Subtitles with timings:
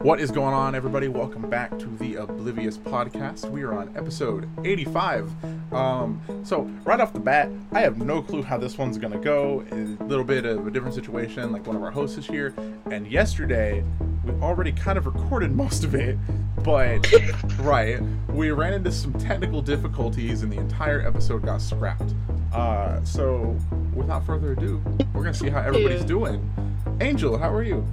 [0.00, 1.08] What is going on, everybody?
[1.08, 3.50] Welcome back to the Oblivious Podcast.
[3.50, 5.30] We are on episode 85.
[5.74, 9.66] Um, so, right off the bat, I have no clue how this one's gonna go.
[9.70, 12.54] A little bit of a different situation, like one of our hosts is here.
[12.90, 13.84] And yesterday,
[14.24, 16.16] we already kind of recorded most of it,
[16.64, 17.06] but,
[17.58, 18.00] right,
[18.30, 22.14] we ran into some technical difficulties and the entire episode got scrapped.
[22.54, 23.58] Uh, so,
[23.96, 24.82] without further ado,
[25.14, 26.52] we're gonna see how everybody's doing.
[27.00, 27.86] Angel, how are you?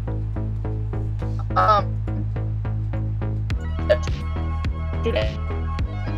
[1.55, 1.99] Um.
[5.03, 5.35] Today.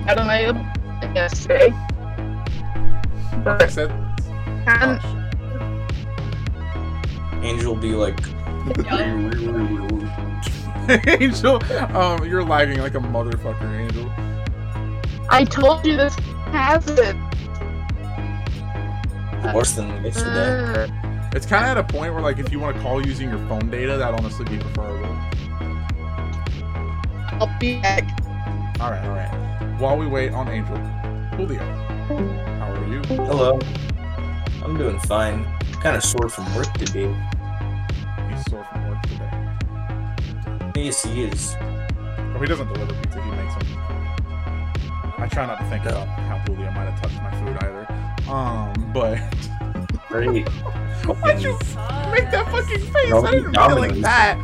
[0.08, 1.14] I don't know.
[1.14, 1.74] Yesterday.
[3.46, 3.92] I said,
[4.68, 5.00] um,
[7.44, 8.20] Angel be like,
[11.08, 11.62] Angel,
[11.96, 14.12] um, you're lagging like a motherfucker, Angel.
[15.30, 16.16] I told you this
[16.52, 17.16] has it.
[19.54, 20.90] worse than yesterday.
[21.34, 23.40] It's kind of at a point where, like, if you want to call using your
[23.50, 25.16] phone data, that'd honestly be preferable.
[27.42, 28.04] I'll be back.
[28.80, 29.80] All right, all right.
[29.80, 30.78] While we wait on Angel,
[31.36, 33.02] Julio, how are you?
[33.26, 33.60] Hello.
[34.64, 35.46] I'm doing fine.
[35.82, 37.14] Kind of sore from work today.
[38.30, 40.82] He's sore from work today.
[40.86, 41.56] Yes, he is.
[41.60, 43.78] Oh, he doesn't deliver pizza; he makes them.
[45.18, 48.05] I try not to think about how Julio might have touched my food either.
[48.30, 49.18] Um, but
[50.10, 50.48] Great.
[50.50, 51.54] why'd you
[52.12, 53.10] make that fucking face?
[53.10, 54.38] No, I didn't mean it like that.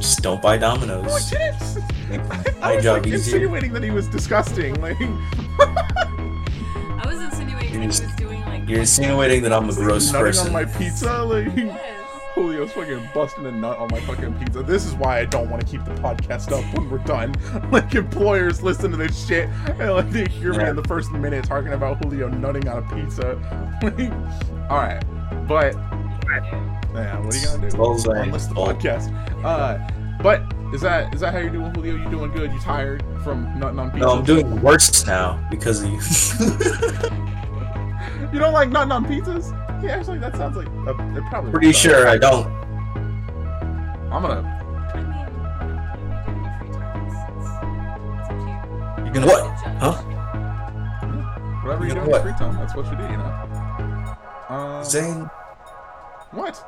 [0.00, 1.30] Just don't buy No, I Domino's.
[1.30, 1.54] didn't.
[2.10, 2.16] I
[2.60, 3.16] My was job like, easier.
[3.36, 4.80] insinuating that he was disgusting.
[4.80, 8.68] Like, I was insinuating You're he was doing like.
[8.68, 10.46] You're insinuating that I'm a gross nutting person.
[10.48, 11.22] on my pizza.
[11.24, 11.97] Like, Yes.
[12.34, 14.62] Julio's fucking busting a nut on my fucking pizza.
[14.62, 17.34] This is why I don't want to keep the podcast up when we're done.
[17.72, 21.44] Like employers listen to this shit and like they hear me in the first minute
[21.44, 23.32] talking about Julio nutting on a pizza.
[24.70, 25.02] All right,
[25.46, 25.74] but
[26.94, 27.76] yeah, what are you gonna do?
[27.76, 28.22] Bullseye.
[28.22, 29.12] Unless the podcast.
[29.44, 29.78] Uh,
[30.22, 30.42] but
[30.72, 31.96] is that is that how you're doing, Julio?
[31.96, 32.52] You doing good?
[32.52, 34.06] You tired from nutting on pizza?
[34.06, 37.08] No, I'm doing worse now because of you.
[38.32, 39.54] You don't like nutting on pizzas?
[39.82, 41.50] Yeah, actually, that sounds like a, it probably.
[41.52, 41.76] Pretty does.
[41.76, 42.46] sure I don't.
[44.12, 44.42] I'm gonna.
[44.94, 45.52] I mean, you do it
[46.32, 46.96] free time.
[47.06, 49.06] It's, it's, it's up to you.
[49.06, 49.44] You gonna What?
[49.78, 50.02] Huh?
[51.62, 52.22] Whatever you You do in your what?
[52.22, 54.16] free time, that's what you do, you know.
[54.48, 55.30] Um, Zayne,
[56.32, 56.64] what?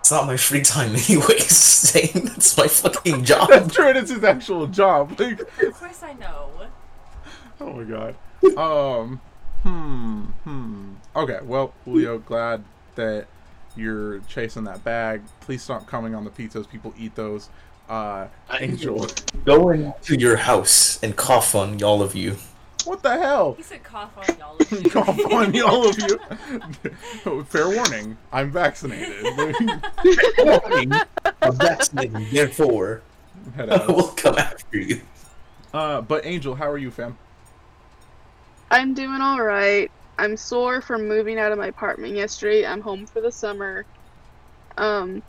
[0.00, 1.48] it's not my free time anyways.
[1.92, 3.48] Zayne, it's my fucking job.
[3.48, 3.88] That's true.
[3.88, 5.16] It's his actual job.
[5.20, 6.50] Like, Of course I know.
[7.60, 8.16] oh my god.
[8.58, 9.20] Um.
[9.62, 10.22] Hmm.
[10.42, 10.94] Hmm.
[11.14, 11.38] Okay.
[11.42, 12.64] Well, Julio, glad
[12.94, 13.26] that
[13.76, 15.22] you're chasing that bag.
[15.40, 16.68] Please stop coming on the pizzas.
[16.68, 17.48] People eat those.
[17.88, 18.28] Uh,
[18.58, 19.06] Angel.
[19.44, 22.36] Go into your house and cough on all of you.
[22.84, 23.54] What the hell?
[23.54, 24.56] He said cough on y'all.
[24.58, 24.90] of you.
[24.90, 27.44] Cough on y'all of you.
[27.44, 28.16] Fair warning.
[28.32, 29.24] I'm vaccinated.
[31.42, 33.02] I'm vaccinated, therefore
[33.54, 33.88] Head I out.
[33.88, 35.00] will come after you.
[35.72, 37.16] Uh, but Angel, how are you, fam?
[38.70, 39.90] I'm doing all right.
[40.22, 42.64] I'm sore from moving out of my apartment yesterday.
[42.64, 43.84] I'm home for the summer.
[44.76, 45.20] Um,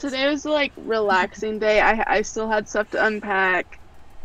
[0.00, 1.80] today was like relaxing day.
[1.80, 3.78] I I still had stuff to unpack,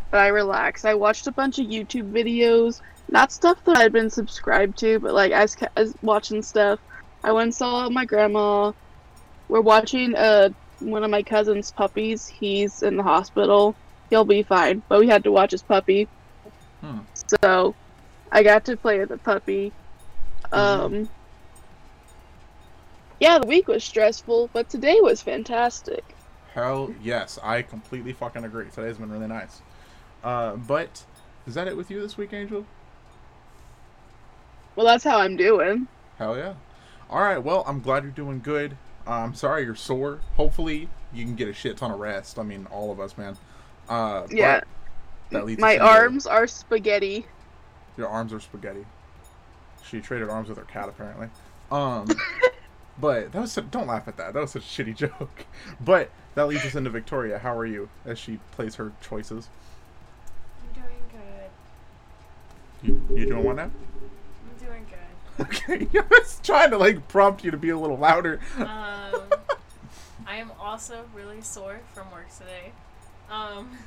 [0.09, 0.85] but I relaxed.
[0.85, 5.13] I watched a bunch of YouTube videos, not stuff that I'd been subscribed to, but
[5.13, 6.80] like as, as watching stuff.
[7.24, 8.72] I went and saw my grandma.
[9.50, 10.50] We're watching uh
[10.80, 12.25] one of my cousin's puppies.
[12.25, 13.75] He's in the hospital.
[14.09, 16.07] He'll be fine, but we had to watch his puppy.
[16.81, 17.01] Hmm.
[17.44, 17.75] So,
[18.32, 19.72] I got to play with the puppy.
[20.52, 21.10] Um.
[23.20, 26.04] Yeah, the week was stressful, but today was fantastic.
[26.54, 28.66] Hell yes, I completely fucking agree.
[28.74, 29.62] Today's been really nice.
[30.24, 31.04] Uh, but
[31.46, 32.66] is that it with you this week, Angel?
[34.76, 35.88] Well, that's how I'm doing.
[36.18, 36.54] Hell yeah.
[37.10, 37.38] All right.
[37.40, 38.78] Well, I'm glad you're doing good.
[39.06, 40.22] Uh, I'm sorry you're sore.
[40.38, 42.40] Hopefully you can get a shit ton of rest.
[42.40, 43.38] I mean, all of us, man.
[43.90, 44.62] Uh, but Yeah.
[45.32, 47.25] that leads My arms are spaghetti.
[48.00, 48.86] Your arms are spaghetti.
[49.84, 51.28] She traded arms with her cat, apparently.
[51.69, 52.07] Um,
[52.98, 54.34] but that was so, don't laugh at that.
[54.34, 55.46] That was such a shitty joke.
[55.81, 57.40] But that leads us into Victoria.
[57.40, 59.50] How are you as she plays her choices?
[60.63, 61.50] I'm doing good.
[63.12, 63.63] You, you doing one now?
[63.63, 65.46] I'm doing good.
[65.46, 68.40] Okay, I was trying to like prompt you to be a little louder.
[68.57, 69.24] Um,
[70.25, 72.72] I am also really sore from work today.
[73.30, 73.78] Um,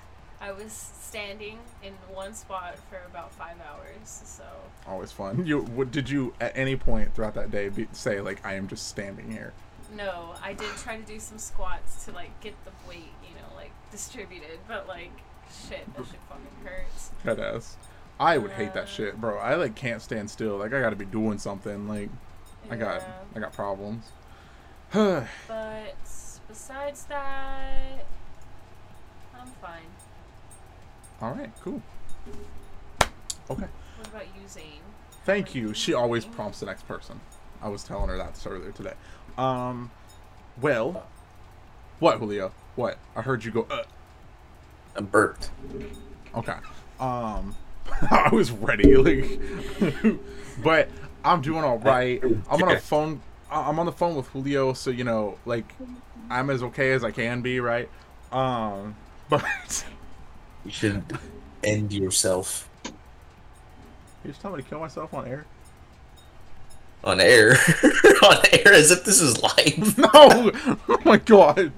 [0.42, 4.44] I was standing in one spot for about five hours, so
[4.86, 5.46] Always fun.
[5.46, 8.66] You what, did you at any point throughout that day be, say like I am
[8.66, 9.52] just standing here?
[9.96, 13.54] no, I did try to do some squats to like get the weight, you know,
[13.56, 15.12] like distributed, but like
[15.68, 17.10] shit, that shit fucking hurts.
[17.24, 17.76] Head ass.
[18.18, 19.38] I would hate that shit, bro.
[19.38, 20.56] I like can't stand still.
[20.56, 21.88] Like I got to be doing something.
[21.88, 22.10] Like
[22.70, 23.02] I got
[23.34, 24.04] I got problems.
[24.92, 25.96] But
[26.48, 28.04] besides that,
[29.34, 29.80] I'm fine.
[31.30, 31.80] Right, cool.
[33.50, 33.66] Okay.
[33.96, 34.80] What about you, Zayne?
[35.24, 35.72] Thank you.
[35.72, 37.20] She always prompts the next person.
[37.62, 38.94] I was telling her that earlier today.
[39.38, 39.90] Um,
[40.60, 41.06] well,
[42.00, 42.52] what, Julio?
[42.74, 42.98] What?
[43.14, 43.66] I heard you go.
[43.70, 43.84] Uh.
[44.96, 45.50] I burped.
[46.34, 46.56] Okay.
[46.98, 47.54] Um,
[48.10, 49.40] I was ready, like,
[50.62, 50.88] but
[51.24, 52.22] I'm doing all right.
[52.50, 53.20] I'm on a phone.
[53.50, 55.72] I'm on the phone with Julio, so you know, like,
[56.30, 57.88] I'm as okay as I can be, right?
[58.32, 58.96] Um,
[59.28, 59.84] but
[60.64, 61.12] You shouldn't
[61.64, 62.68] end yourself
[64.24, 65.44] you just tell me to kill myself on air.
[67.02, 67.52] on air.
[68.22, 69.98] on air as if this is live.
[69.98, 70.08] No!
[70.88, 71.72] Oh my god.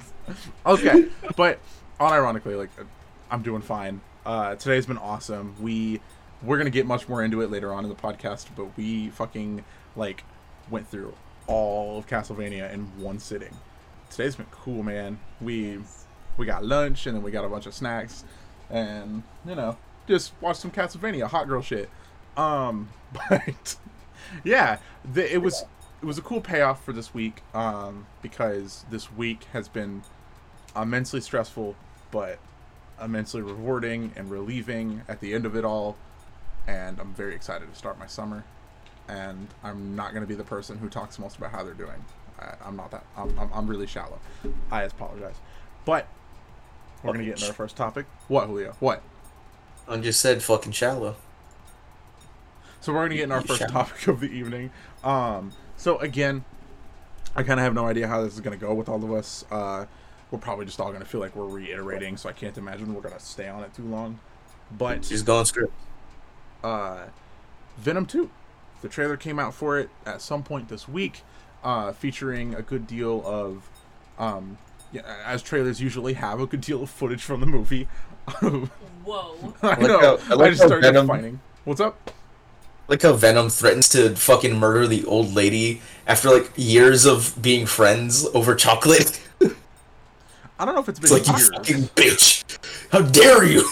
[0.67, 1.59] Okay, but
[1.99, 2.71] unironically, like,
[3.31, 4.01] I'm doing fine.
[4.27, 5.55] Uh, today's been awesome.
[5.61, 6.01] We
[6.43, 9.65] we're gonna get much more into it later on in the podcast, but we fucking
[9.97, 10.25] like
[10.71, 11.15] went through
[11.47, 13.55] all of Castlevania in one sitting.
[14.11, 15.19] Today's been cool, man.
[15.41, 15.81] We
[16.37, 18.25] we got lunch and then we got a bunch of snacks,
[18.71, 19.77] and you know,
[20.07, 21.89] just watch some Castlevania, hot girl shit.
[22.37, 22.89] Um,
[23.29, 23.77] but
[24.43, 25.65] yeah, the, it was
[26.03, 30.03] it was a cool payoff for this week um, because this week has been
[30.77, 31.77] immensely stressful,
[32.11, 32.39] but
[33.03, 35.97] immensely rewarding and relieving at the end of it all.
[36.67, 38.45] And I'm very excited to start my summer.
[39.09, 42.05] And I'm not going to be the person who talks most about how they're doing.
[42.39, 43.05] I, I'm not that.
[43.17, 44.19] I'm, I'm, I'm really shallow.
[44.71, 45.37] I apologize.
[45.85, 46.07] But
[47.05, 48.07] we're going to get into our first topic.
[48.29, 48.75] What, Julio?
[48.81, 49.03] What?
[49.87, 51.17] I just said fucking shallow.
[52.81, 54.71] So we're gonna get in our first topic of the evening.
[55.03, 56.45] Um, so again,
[57.35, 59.45] I kind of have no idea how this is gonna go with all of us.
[59.51, 59.87] Uh,
[60.31, 63.21] we're probably just all gonna feel like we're reiterating, so I can't imagine we're gonna
[63.21, 64.21] stay on it too long.
[64.71, 65.73] But Just going script.
[66.63, 67.05] uh,
[67.79, 68.31] Venom 2.
[68.83, 71.23] The trailer came out for it at some point this week,
[71.63, 73.69] uh, featuring a good deal of,
[74.19, 74.64] um, yeah,
[75.25, 77.89] as trailers usually have, a good deal of footage from the movie.
[79.05, 79.55] Whoa.
[79.63, 80.17] I like know.
[80.19, 81.41] how- I I, just started Venom- fighting.
[81.65, 82.11] What's up?
[82.89, 87.65] Like how Venom threatens to fucking murder the old lady after like years of being
[87.67, 89.21] friends over chocolate.
[90.59, 91.51] I don't know if it's been It's like you years.
[91.51, 92.89] fucking bitch.
[92.93, 93.69] How dare you?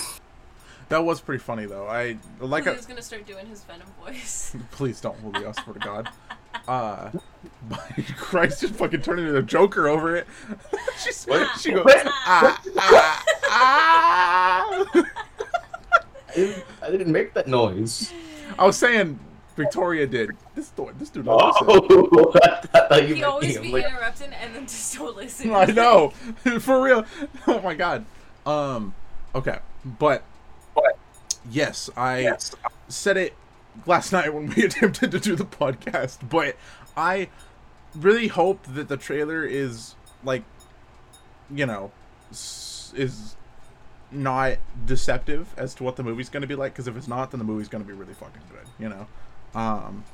[0.89, 1.87] That was pretty funny though.
[1.87, 2.67] I like.
[2.67, 4.55] I, Who's gonna start doing his Venom voice?
[4.73, 5.51] please don't, Julio.
[5.51, 6.09] I swear to God.
[6.69, 7.11] Uh,
[7.69, 7.79] by
[8.17, 10.27] Christ, just fucking turning into the Joker over it.
[11.05, 11.59] She's, What?
[11.59, 14.93] she goes, ah, ah, ah.
[16.31, 18.13] I didn't, I didn't make that noise.
[18.59, 19.19] I was saying
[19.57, 20.31] Victoria did.
[20.55, 21.27] This dude, this dude.
[21.27, 21.67] Don't listen.
[21.69, 22.33] Oh,
[22.91, 23.67] I you he always me.
[23.67, 25.53] Be like, interrupting and then just don't listen.
[25.55, 26.11] I know,
[26.61, 27.05] for real.
[27.47, 28.05] Oh my god.
[28.47, 28.95] Um.
[29.35, 30.23] Okay, but
[30.75, 30.99] What?
[31.51, 32.55] yes, I yes.
[32.89, 33.35] said it
[33.87, 36.57] last night when we attempted to do the podcast, but
[36.97, 37.29] I
[37.95, 40.43] really hope that the trailer is like,
[41.55, 41.91] you know,
[42.31, 43.37] is
[44.11, 46.73] not deceptive as to what the movie's going to be like.
[46.73, 48.67] Because if it's not, then the movie's going to be really fucking good.
[48.79, 49.07] You know,
[49.59, 50.05] um,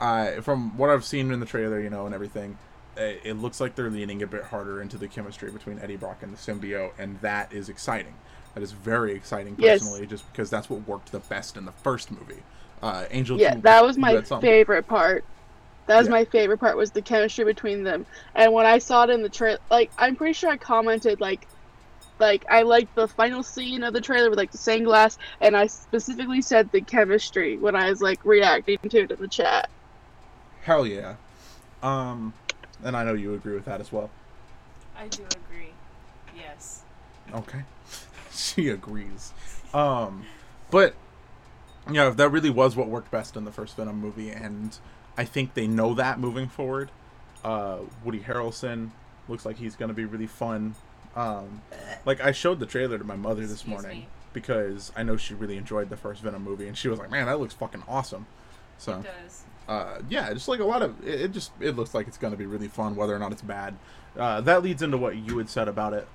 [0.00, 2.58] I from what I've seen in the trailer, you know, and everything.
[2.96, 6.22] It it looks like they're leaning a bit harder into the chemistry between Eddie Brock
[6.22, 8.14] and the symbiote, and that is exciting.
[8.54, 9.80] That is very exciting Yes.
[9.80, 12.42] personally, just because that's what worked the best in the first movie.
[12.84, 13.40] Uh, Angel.
[13.40, 15.24] Yeah, that was my had favorite part.
[15.86, 16.12] That was Yeah.
[16.12, 18.04] my favorite part was the chemistry between them.
[18.34, 21.46] And when I saw it in the trailer, like I'm pretty sure I commented like,
[22.18, 25.56] like I liked the final scene of the trailer with like the stained glass, and
[25.56, 29.70] I specifically said the chemistry when I was like reacting to it in the chat.
[30.60, 31.14] Hell yeah.
[31.82, 32.34] Um,
[32.82, 34.10] and I know you agree with that as well.
[34.94, 35.72] I do agree.
[36.36, 36.82] Yes.
[37.32, 37.62] Okay.
[38.30, 39.32] she agrees.
[39.72, 40.26] Um,
[40.70, 40.94] but
[41.86, 44.76] you know, that really was what worked best in the first Venom movie, and
[45.16, 46.90] I think they know that moving forward.
[47.44, 48.90] Uh, Woody Harrelson
[49.28, 50.74] looks like he's gonna be really fun.
[51.16, 51.62] Um,
[52.04, 54.08] like I showed the trailer to my mother this Excuse morning me.
[54.32, 57.26] because I know she really enjoyed the first Venom movie, and she was like, "Man,
[57.26, 58.26] that looks fucking awesome."
[58.78, 59.42] So It does.
[59.68, 62.36] uh, yeah, just like a lot of it, it just it looks like it's gonna
[62.36, 63.76] be really fun, whether or not it's bad.
[64.18, 66.08] Uh, that leads into what you had said about it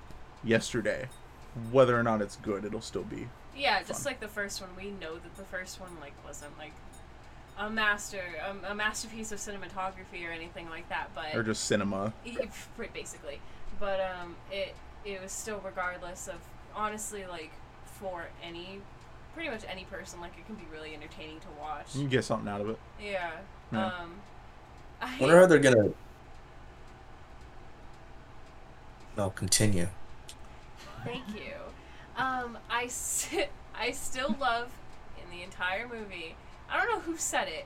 [0.44, 1.08] yesterday.
[1.72, 3.28] Whether or not it's good, it'll still be.
[3.56, 4.12] Yeah, just Fun.
[4.12, 6.74] like the first one, we know that the first one like wasn't like
[7.58, 12.14] a master, um, a masterpiece of cinematography or anything like that, but Or just cinema.
[12.78, 13.42] Pretty basically.
[13.80, 14.76] But um, it
[15.06, 16.36] it was still regardless of
[16.76, 17.52] honestly like
[17.86, 18.80] for any
[19.34, 21.96] pretty much any person like it can be really entertaining to watch.
[21.96, 22.80] You can get something out of it.
[23.02, 23.32] Yeah.
[23.72, 23.86] Yeah.
[23.88, 24.16] Um.
[25.02, 25.90] I wonder how they're gonna.
[29.18, 29.88] No, continue.
[31.06, 31.54] Thank you.
[32.18, 33.30] Um, I, s-
[33.76, 34.70] I still love
[35.18, 36.36] in in the entire movie.
[36.70, 37.66] I don't know who said it,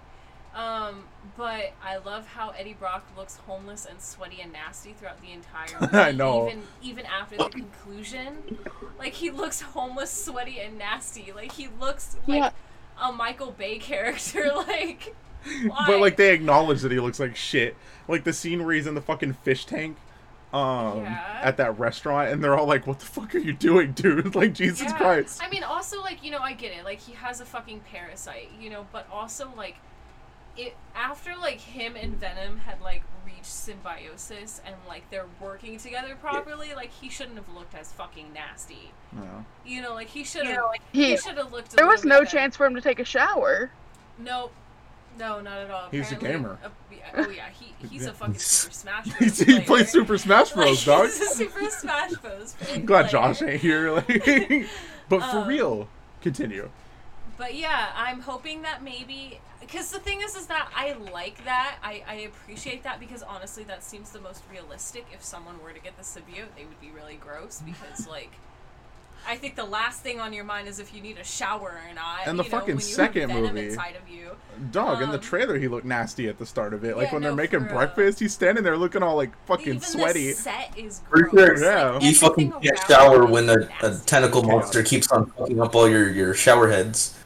[0.57, 1.05] um,
[1.37, 5.67] but I love how Eddie Brock looks homeless and sweaty and nasty throughout the entire
[5.81, 5.97] movie.
[5.97, 6.47] I know.
[6.47, 8.57] Even even after the conclusion,
[8.99, 11.31] like he looks homeless, sweaty, and nasty.
[11.33, 12.51] Like he looks like Yeah.
[13.01, 14.51] a Michael Bay character.
[14.67, 15.15] Like,
[15.67, 15.83] why?
[15.87, 17.75] But like they acknowledge that he looks like shit.
[18.07, 19.97] Like the scene where he's in the fucking fish tank
[20.53, 21.39] um Yeah.
[21.41, 24.35] at that restaurant and they're all like, What the fuck are you doing, dude?
[24.43, 24.97] Like Jesus Yeah.
[24.97, 25.41] Christ.
[25.43, 26.83] I mean, also like you know, I get it.
[26.83, 29.77] Like he has a fucking parasite, you know, but also like
[30.55, 36.15] it after like him and Venom had like reached symbiosis and like they're working together
[36.15, 36.73] properly.
[36.75, 38.91] Like he shouldn't have looked as fucking nasty.
[39.11, 39.45] No.
[39.65, 40.59] You know, like he should have.
[40.91, 41.73] He, he should have looked.
[41.73, 43.71] A there was no chance for him to take a shower.
[44.19, 44.53] Nope.
[45.19, 45.89] No, not at all.
[45.91, 46.59] He's a Apparently- gamer.
[46.63, 46.69] uh,
[47.17, 49.39] oh yeah, he he's a fucking Super Smash Bros.
[49.39, 51.05] He plays Super Smash Like, Bros, dog.
[51.05, 52.55] He's a Super Smash Bros.
[52.73, 53.11] I'm glad player.
[53.11, 53.91] Josh ain't here.
[53.91, 54.07] Like
[55.09, 55.87] But for Um, real,
[56.21, 56.69] continue.
[57.37, 61.77] But yeah, I'm hoping that maybe because the thing is, is that I like that.
[61.83, 65.05] I I appreciate that because honestly, that seems the most realistic.
[65.13, 68.31] If someone were to get the symbiote, they would be really gross because like.
[69.27, 71.93] I think the last thing on your mind is if you need a shower or
[71.95, 72.21] not.
[72.27, 74.31] And the you know, fucking when you second have venom movie- inside of you.
[74.71, 76.95] Dog, in the um, trailer he looked nasty at the start of it.
[76.95, 77.75] Like Yeah, when they're making for real.
[77.75, 80.27] breakfast, he's standing there looking all like fucking Even sweaty.
[80.27, 81.59] The set is For gross.
[81.59, 81.89] sure, yeah.
[81.91, 84.51] Like, You fucking everything can't shower it when is a, a tentacle Chaos.
[84.51, 87.17] monster keeps on fucking up all your, your shower heads.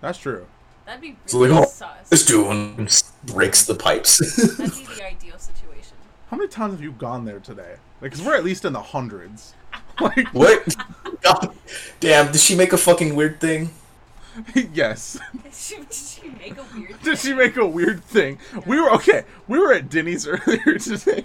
[0.00, 0.46] That's true.
[0.86, 2.08] That'd be So we really don't- sus.
[2.10, 2.90] This dude
[3.24, 4.18] breaks the pipes.
[4.56, 5.96] That'd be the ideal situation.
[6.30, 7.76] How many times have you gone there today?
[8.00, 9.54] Like, cause we're at least in the hundreds.
[10.00, 10.76] Like, what?
[11.22, 11.54] God,
[12.00, 13.70] damn, did she make a fucking weird thing?
[14.72, 15.18] yes.
[15.42, 17.02] Did she, did she make a weird?
[17.02, 17.36] Did she thing?
[17.36, 18.38] make a weird thing?
[18.66, 19.24] We were okay.
[19.46, 21.24] We were at Denny's earlier today.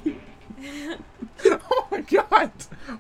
[1.46, 2.52] oh my god,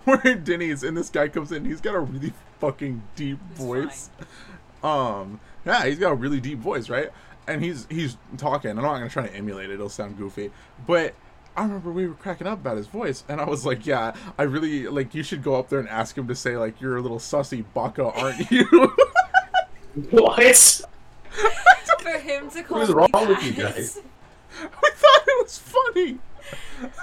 [0.06, 1.66] we're at Denny's and this guy comes in.
[1.66, 4.10] He's got a really fucking deep It's voice.
[4.84, 7.10] Um, yeah, he's got a really deep voice, right?
[7.48, 8.72] And he's he's talking.
[8.72, 9.76] I'm not gonna try to emulate it.
[9.76, 10.52] It'll sound goofy,
[10.86, 11.14] but.
[11.60, 14.44] I remember we were cracking up about his voice, and I was like, "Yeah, I
[14.44, 15.13] really like.
[15.13, 17.66] You should go up there and ask him to say like, you're a little sussy
[17.74, 18.66] baka, aren't you?"
[20.12, 20.82] What?
[22.00, 24.00] For him to call is me wrong with you guys?
[24.62, 26.20] we thought it was funny.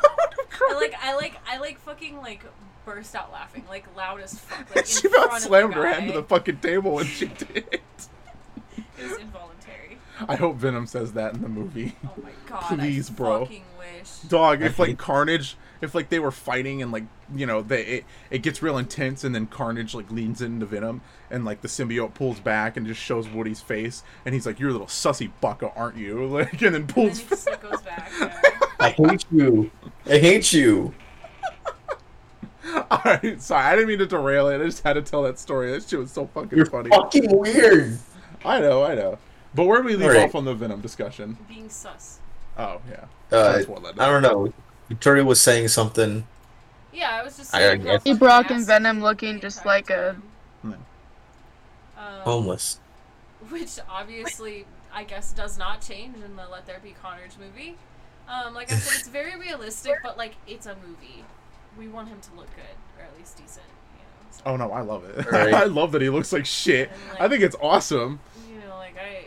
[0.70, 2.42] I like I like I like fucking like
[2.86, 4.74] burst out laughing like loud as fuck.
[4.74, 7.48] Like, she about slammed her hand to the fucking table when she did.
[7.58, 7.82] It
[9.02, 9.55] was involuntary.
[10.28, 11.94] I hope Venom says that in the movie.
[12.04, 12.62] Oh my god.
[12.78, 13.44] Please, I bro.
[13.44, 14.10] Fucking wish.
[14.28, 17.04] Dog, if like Carnage, if like they were fighting and like
[17.34, 21.02] you know they it, it gets real intense and then Carnage like leans into Venom
[21.30, 24.70] and like the symbiote pulls back and just shows Woody's face and he's like, "You're
[24.70, 27.18] a little sussy bucka, aren't you?" Like and then And then pulls.
[27.20, 28.10] he just like goes back.
[28.20, 28.40] Yeah.
[28.80, 29.70] I hate you.
[30.06, 30.94] I hate you.
[32.90, 34.60] All right, sorry, I didn't mean to derail it.
[34.60, 35.70] I just had to tell that story.
[35.70, 36.90] That shit was so fucking You're funny.
[36.90, 37.98] fucking weird.
[38.44, 39.18] I know, I know.
[39.56, 40.28] But where do we leave All right.
[40.28, 41.36] off on the Venom discussion?
[41.48, 42.20] Being sus.
[42.58, 44.52] Oh yeah, Uh, That's what I don't know.
[44.88, 46.26] Victoria was saying something.
[46.92, 47.54] Yeah, I was just.
[47.54, 50.22] I saying how guess- fucking Brock and Venom looking just like a- time.
[50.62, 50.72] No.
[51.98, 52.80] Um, Homeless.
[53.50, 57.76] which obviously I guess does not change in the Let There Be Carnage movie.
[58.28, 61.24] Um, like I said, it's very realistic, but like it's a movie.
[61.78, 63.66] We want him to look good, or at least decent.
[63.94, 65.30] You know, so, Oh no, I love it.
[65.30, 65.52] Right.
[65.62, 66.90] I love that he looks like shit.
[67.12, 68.18] Like- I think it's awesome.
[68.50, 69.26] you know, like I.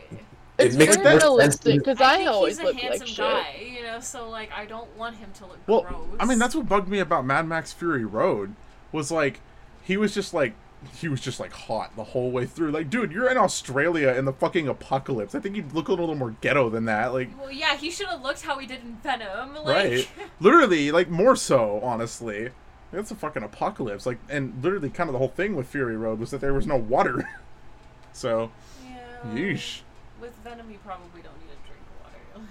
[0.60, 3.18] It's it makes very realistic because I, think always he's a look handsome like shit.
[3.18, 4.00] guy, you know.
[4.00, 6.06] So like, I don't want him to look Well, gross.
[6.18, 8.54] I mean, that's what bugged me about Mad Max Fury Road
[8.92, 9.40] was like
[9.82, 10.54] he was just like
[10.98, 12.70] he was just like hot the whole way through.
[12.70, 15.34] Like, dude, you're in Australia in the fucking apocalypse.
[15.34, 17.12] I think you'd look a little more ghetto than that.
[17.12, 19.54] Like, Well, yeah, he should have looked how he did in Venom.
[19.56, 20.08] Like, right?
[20.40, 22.50] literally, like more so, honestly.
[22.92, 24.04] That's a fucking apocalypse.
[24.04, 26.66] Like, and literally, kind of the whole thing with Fury Road was that there was
[26.66, 27.28] no water.
[28.12, 28.50] so,
[28.84, 29.32] yeah.
[29.32, 29.82] yeesh.
[30.20, 32.16] With Venom, you probably don't need to drink water.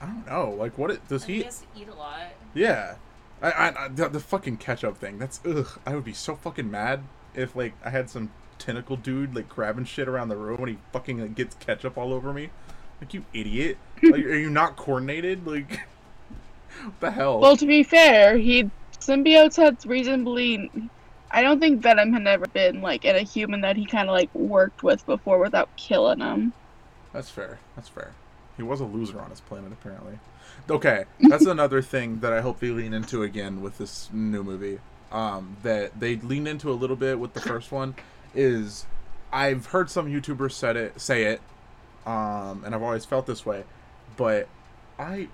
[0.00, 0.50] Like, I don't know.
[0.58, 1.42] Like, what it, does and he he?
[1.44, 2.20] has to eat a lot.
[2.54, 2.96] Yeah,
[3.42, 5.18] I, I, I the, the fucking ketchup thing.
[5.18, 5.78] That's ugh.
[5.86, 7.02] I would be so fucking mad
[7.34, 10.78] if like I had some tentacle dude like grabbing shit around the room and he
[10.92, 12.50] fucking like, gets ketchup all over me.
[13.00, 13.78] Like you idiot.
[14.02, 15.46] like, are you not coordinated?
[15.46, 15.70] Like,
[16.82, 17.40] what the hell?
[17.40, 20.70] Well, to be fair, he symbiotes had reasonably.
[21.30, 24.14] I don't think Venom had ever been like in a human that he kind of
[24.14, 26.52] like worked with before without killing him.
[27.12, 27.58] That's fair.
[27.76, 28.12] That's fair.
[28.56, 30.18] He was a loser on his planet, apparently.
[30.68, 34.80] Okay, that's another thing that I hope they lean into again with this new movie.
[35.10, 37.96] Um, that they leaned into a little bit with the first one
[38.32, 38.86] is
[39.32, 41.40] I've heard some YouTubers said it say it,
[42.06, 43.64] um, and I've always felt this way,
[44.16, 44.46] but
[45.00, 45.26] I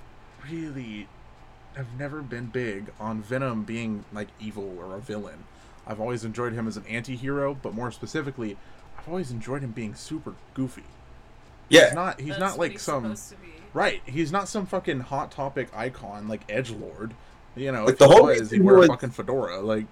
[0.51, 1.09] really
[1.75, 5.45] have never been big on Venom being like evil or a villain.
[5.87, 8.57] I've always enjoyed him as an anti-hero, but more specifically,
[8.99, 10.83] I've I've always enjoyed him being super goofy.
[11.69, 12.21] Yeah, He's not.
[12.21, 13.03] He's That's not like he's some.
[13.05, 13.53] supposed to be.
[13.75, 14.01] Right.
[14.07, 17.13] He's not some fucking hot topic icon like Edge Lord.
[17.57, 19.61] You know, Like, the he whole was, he'd wear a fucking fedora.
[19.61, 19.87] Like,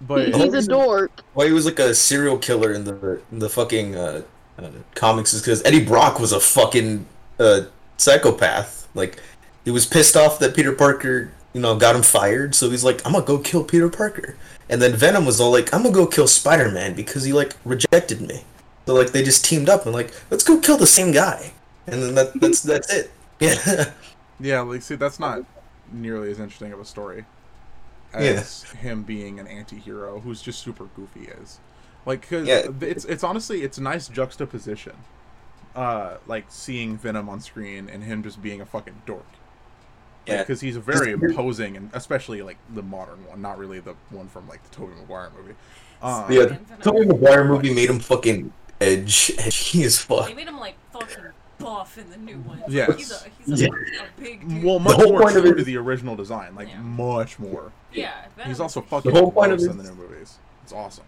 [0.00, 1.22] but He- whole he's a dork.
[1.34, 4.22] why he was like a serial killer in the in the fucking uh,
[4.58, 7.06] uh, comics is because Eddie Brock was a fucking
[7.38, 7.62] uh,
[7.98, 8.88] psychopath.
[8.94, 9.18] Like
[9.64, 13.04] he was pissed off that Peter Parker, you know, got him fired, so he's like,
[13.06, 14.36] I'm gonna go kill Peter Parker.
[14.68, 17.54] And then Venom was all like, I'm gonna go kill Spider Man because he like
[17.64, 18.42] rejected me.
[18.86, 21.52] So like they just teamed up and like, let's go kill the same guy.
[21.86, 23.10] And then that that's that's it.
[23.40, 23.92] Yeah.
[24.40, 25.44] yeah, like see, that's not
[25.92, 27.24] nearly as interesting of a story
[28.14, 31.60] as him being an anti-hero who's just super goofy is.
[32.04, 32.68] Like, cause Yeah.
[32.80, 34.92] it's it's honestly it's a nice juxtaposition.
[35.74, 39.24] Uh, like seeing Venom on screen and him just being a fucking dork.
[40.26, 40.38] Yeah.
[40.42, 44.28] because he's a very imposing and especially like the modern one, not really the one
[44.28, 45.54] from like the Tobey Maguire movie.
[46.00, 50.26] Um, Yeah, the Tobey Maguire movie made him fucking edge edgy as fuck.
[50.28, 51.24] They made him like fucking
[51.58, 52.62] buff in the new one.
[52.68, 52.96] Yes.
[52.96, 53.70] He's a, he's a, Yeah.
[54.18, 54.64] a big dude.
[54.64, 56.78] Well, much whole more point of true it to the original design, like Yeah.
[56.80, 57.72] much more.
[57.92, 58.12] yeah.
[58.44, 60.38] He's also fucking The whole point of it in the new movies.
[60.64, 61.04] It's awesome.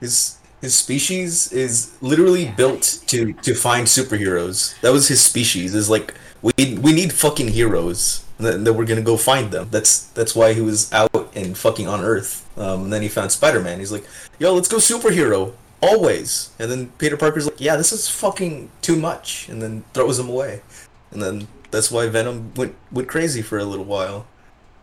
[0.00, 4.78] His his species is literally built to to find superheroes.
[4.80, 5.74] That was his species.
[5.74, 9.68] Is like we we need fucking heroes that, that we're gonna go find them.
[9.70, 12.46] That's that's why he was out and fucking on Earth.
[12.56, 13.78] Um, and then he found Spider Man.
[13.80, 14.04] He's like,
[14.38, 16.50] yo, let's go superhero always.
[16.58, 19.48] And then Peter Parker's like, yeah, this is fucking too much.
[19.48, 20.62] And then throws him away.
[21.10, 24.26] And then that's why Venom went went crazy for a little while.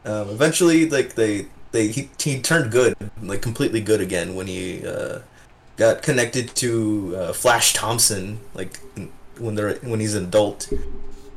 [0.03, 4.85] Um, eventually, like they they he, he turned good, like completely good again when he
[4.85, 5.19] uh,
[5.77, 8.39] got connected to uh, Flash Thompson.
[8.53, 8.79] Like
[9.37, 10.71] when they're when he's an adult,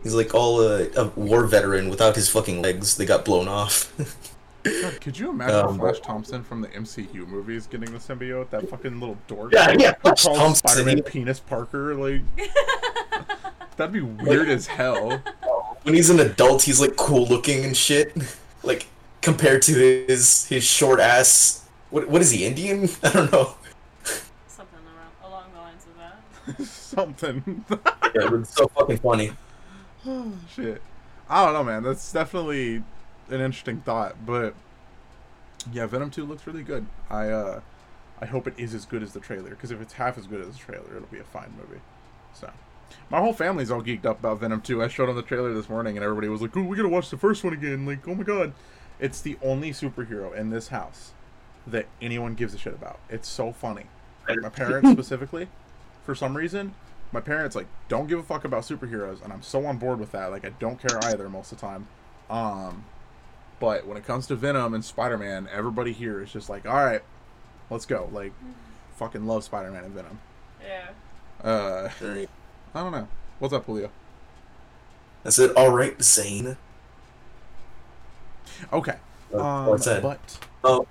[0.02, 2.96] he's like all a, a war veteran without his fucking legs.
[2.96, 3.92] They got blown off.
[4.64, 8.50] God, could you imagine Um, Flash Thompson from the MCU movies getting the symbiote?
[8.50, 9.52] That fucking little dork.
[9.52, 9.94] yeah, yeah.
[9.94, 10.68] Flash calls Thompson.
[10.68, 11.94] Spider-Man penis Parker.
[11.94, 12.22] Like,
[13.76, 15.22] that'd be weird as hell.
[15.84, 18.16] when he's an adult, he's like cool looking and shit.
[18.64, 18.88] Like
[19.22, 19.72] compared to
[20.08, 21.64] his his short ass.
[21.90, 22.88] What what is he Indian?
[23.04, 23.54] I don't know.
[24.48, 26.66] Something around, along the lines of that.
[26.66, 27.64] Something.
[27.70, 29.30] Yeah, it's so fucking funny.
[30.04, 30.82] Oh, shit.
[31.30, 31.84] I don't know, man.
[31.84, 32.82] That's definitely
[33.30, 34.54] an interesting thought, but
[35.72, 36.86] yeah, Venom 2 looks really good.
[37.10, 37.60] I uh
[38.20, 40.40] I hope it is as good as the trailer because if it's half as good
[40.40, 41.80] as the trailer, it'll be a fine movie.
[42.34, 42.50] So,
[43.10, 44.82] my whole family's all geeked up about Venom 2.
[44.82, 46.88] I showed them the trailer this morning and everybody was like, "Oh, we got to
[46.88, 48.52] watch the first one again." Like, "Oh my god."
[49.00, 51.12] It's the only superhero in this house
[51.66, 52.98] that anyone gives a shit about.
[53.08, 53.86] It's so funny.
[54.28, 55.48] Like my parents specifically,
[56.04, 56.74] for some reason,
[57.12, 60.12] my parents like don't give a fuck about superheroes, and I'm so on board with
[60.12, 60.30] that.
[60.30, 61.86] Like I don't care either most of the time.
[62.28, 62.84] Um,
[63.60, 66.74] but when it comes to Venom and Spider Man, everybody here is just like, all
[66.84, 67.02] right,
[67.70, 68.08] let's go.
[68.12, 68.32] Like,
[68.96, 70.18] fucking love Spider Man and Venom.
[70.64, 70.88] Yeah.
[71.48, 71.90] Uh,
[72.74, 73.08] I don't know.
[73.38, 73.90] What's up, Julio?
[75.24, 76.56] I said, all right, Zayne.
[78.72, 78.96] Okay.
[79.32, 80.02] Uh, Um, what's that?
[80.02, 80.18] but
[80.64, 80.86] Oh,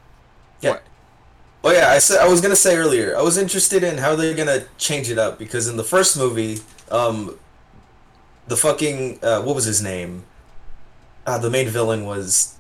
[0.62, 0.72] yeah.
[0.72, 0.84] What?
[1.64, 3.18] Oh yeah, I said I was gonna say earlier.
[3.18, 6.60] I was interested in how they're gonna change it up because in the first movie,
[6.92, 7.38] um,
[8.48, 10.24] the fucking uh, what was his name?
[11.26, 12.57] Uh, the main villain was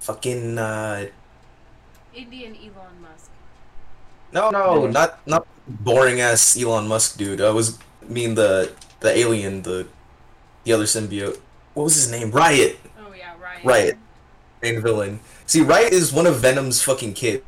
[0.00, 1.06] fucking uh,
[2.14, 3.30] Indian Elon Musk.
[4.32, 7.40] no no not not boring ass Elon Musk dude.
[7.40, 9.86] I was mean the the alien the
[10.64, 11.38] the other symbiote.
[11.74, 12.30] What was his name?
[12.30, 12.78] Riot.
[12.98, 13.64] Oh yeah, right.
[13.64, 13.96] Riot.
[14.62, 15.20] main villain.
[15.46, 17.44] See, Riot is one of Venom's fucking kids.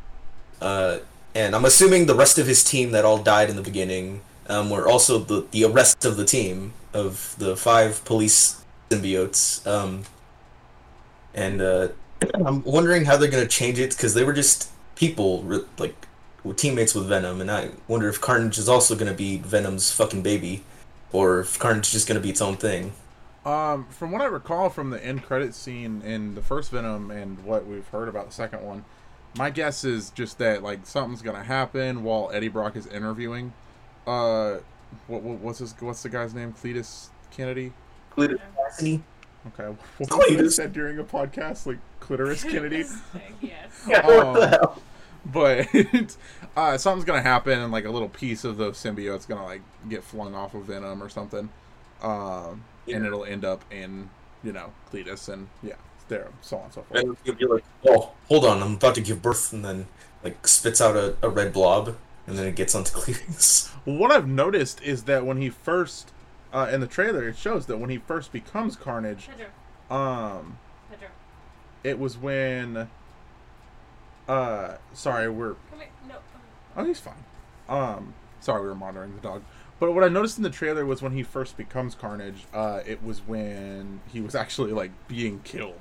[0.60, 0.98] Uh,
[1.34, 4.70] and I'm assuming the rest of his team that all died in the beginning um,
[4.70, 9.66] were also the, the rest of the team of the five police symbiotes.
[9.66, 10.04] Um,
[11.34, 11.88] and uh,
[12.34, 15.42] I'm wondering how they're going to change it because they were just people,
[15.78, 16.06] like,
[16.44, 17.40] were teammates with Venom.
[17.40, 20.62] And I wonder if Carnage is also going to be Venom's fucking baby
[21.12, 22.92] or if Carnage is just going to be its own thing.
[23.44, 27.44] Um, from what I recall from the end credit scene in the first Venom and
[27.44, 28.84] what we've heard about the second one,
[29.36, 33.52] my guess is just that like something's gonna happen while Eddie Brock is interviewing.
[34.06, 34.58] Uh,
[35.06, 36.52] what, what what's his what's the guy's name?
[36.52, 37.72] Cletus Kennedy.
[38.14, 39.02] Cassidy?
[39.48, 39.64] Okay,
[39.98, 40.52] what was it Cletus.
[40.52, 42.84] said during a podcast like clitoris Kennedy?
[43.40, 43.84] yes.
[43.88, 44.82] Yeah, what the Um, hell?
[45.24, 46.16] but
[46.56, 50.02] uh, something's gonna happen and like a little piece of the symbiote's gonna like get
[50.04, 51.48] flung off of Venom or something,
[52.02, 54.10] um, and it'll end up in
[54.44, 55.74] you know Cletus and yeah,
[56.08, 57.00] there so on and so forth.
[57.04, 59.86] And you'll be like, oh, hold on, I'm about to give birth, and then
[60.24, 63.68] like spits out a, a red blob, and then it gets onto Cletus.
[63.84, 66.10] What I've noticed is that when he first
[66.52, 69.96] uh, in the trailer, it shows that when he first becomes Carnage, Pedro.
[69.96, 70.58] um,
[70.90, 71.08] Pedro.
[71.84, 72.88] it was when.
[74.28, 75.88] Uh, sorry, we're Come here.
[76.08, 76.14] No.
[76.76, 77.14] Oh, he's fine.
[77.68, 79.42] Um, Sorry, we were monitoring the dog.
[79.78, 83.02] But what I noticed in the trailer was when he first becomes Carnage, uh, it
[83.02, 85.80] was when he was actually like being killed.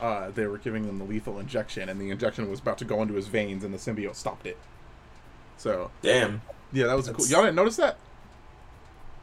[0.00, 3.00] Uh, they were giving him the lethal injection, and the injection was about to go
[3.02, 4.58] into his veins, and the symbiote stopped it.
[5.56, 6.42] So Damn.
[6.72, 7.26] yeah, that was cool.
[7.26, 7.96] Y'all didn't notice that?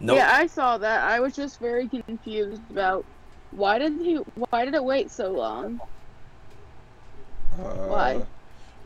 [0.02, 0.18] Nope.
[0.18, 1.04] Yeah, I saw that.
[1.04, 3.06] I was just very confused about
[3.52, 4.16] why did he
[4.50, 5.80] why did it wait so long?
[7.54, 8.26] Uh, Why?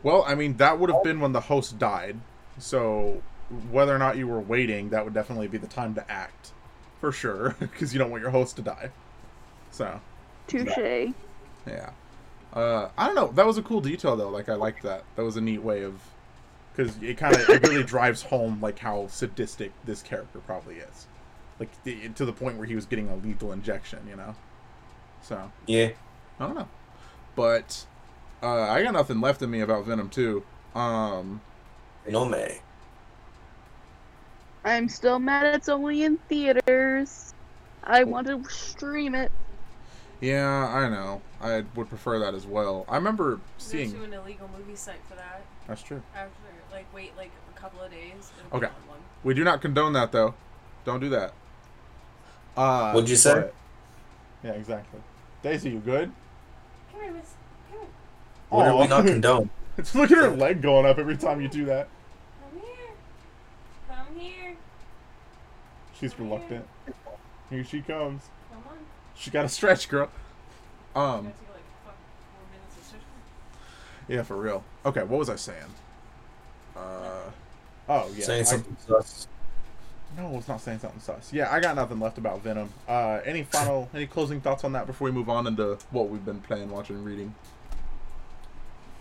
[0.02, 2.16] Well, I mean, that would have been when the host died.
[2.58, 3.22] So
[3.70, 6.52] whether or not you were waiting, that would definitely be the time to act,
[7.00, 8.90] for sure, because you don't want your host to die.
[9.70, 10.00] So
[10.48, 11.12] Touche.
[11.66, 11.90] yeah,
[12.52, 13.28] uh, I don't know.
[13.28, 14.30] That was a cool detail though.
[14.30, 15.04] Like I liked that.
[15.16, 15.94] That was a neat way of,
[16.76, 21.06] because it kind of it really drives home like how sadistic this character probably is,
[21.58, 24.00] like the, to the point where he was getting a lethal injection.
[24.08, 24.34] You know.
[25.22, 25.90] So Yeah.
[26.38, 26.68] I don't know.
[27.34, 27.86] But
[28.42, 30.42] uh, I got nothing left in me about Venom 2.
[30.74, 31.40] Um,
[32.08, 32.60] No may.
[34.64, 37.34] I'm still mad it's only in theaters.
[37.84, 39.30] I want to stream it.
[40.20, 41.22] Yeah, I know.
[41.40, 42.84] I would prefer that as well.
[42.88, 43.92] I remember Go seeing.
[43.92, 45.42] to an illegal movie site for that.
[45.68, 46.02] That's true.
[46.14, 46.30] After
[46.72, 48.30] like wait like a couple of days.
[48.46, 48.66] it'll Okay.
[48.86, 48.98] one.
[49.24, 50.34] We do not condone that, though.
[50.84, 51.32] Don't do that.
[52.56, 53.50] Uh, What'd you say?
[54.42, 55.00] Yeah, exactly.
[55.42, 56.10] Daisy, you good?
[56.92, 57.34] Come here, miss.
[57.70, 57.88] Come here.
[58.50, 58.80] What are Aw.
[58.82, 59.50] we not condone?
[59.94, 61.88] Look at her leg going up every time you do that.
[62.50, 62.94] Come here.
[63.88, 64.56] Come here.
[65.98, 66.66] She's reluctant.
[67.50, 68.22] Here she comes.
[69.16, 69.22] Come on.
[69.22, 70.08] She got a stretch, girl.
[70.94, 71.92] Um, gotta take like four
[72.52, 73.06] minutes of stretching.
[74.08, 74.64] yeah, for real.
[74.84, 75.58] Okay, what was I saying?
[76.76, 77.30] Uh,
[77.88, 78.24] oh yeah.
[78.24, 79.28] Saying I- something sus.
[80.16, 81.32] No, it's not saying something sus.
[81.32, 82.70] Yeah, I got nothing left about Venom.
[82.88, 86.24] Uh, any final, any closing thoughts on that before we move on into what we've
[86.24, 87.34] been playing, watching, reading?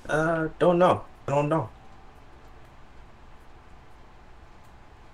[0.10, 1.06] Uh, don't know.
[1.28, 1.70] I don't know.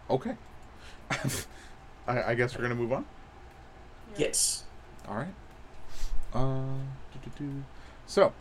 [0.10, 0.36] Okay.
[2.08, 3.06] I, I guess we're gonna move on.
[4.16, 4.28] Yeah.
[4.28, 4.64] Yes.
[5.08, 5.34] All right.
[6.34, 6.64] Uh,
[8.06, 8.34] so,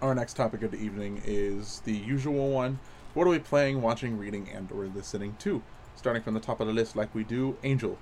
[0.00, 2.78] our next topic of the evening is the usual one.
[3.14, 5.62] What are we playing, watching, reading, and/or listening to?
[5.96, 7.56] Starting from the top of the list, like we do.
[7.62, 7.98] Angel.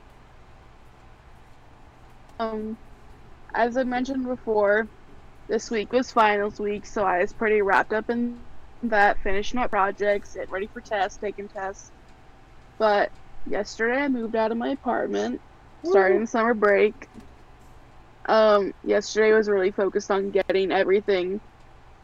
[2.39, 2.77] Um,
[3.55, 4.87] as I mentioned before,
[5.49, 8.39] this week was finals week, so I was pretty wrapped up in
[8.85, 11.91] that, finishing up projects, getting ready for tests, taking tests.
[12.79, 13.11] But
[13.47, 15.41] yesterday I moved out of my apartment,
[15.85, 17.09] starting the summer break.
[18.27, 21.41] Um, yesterday was really focused on getting everything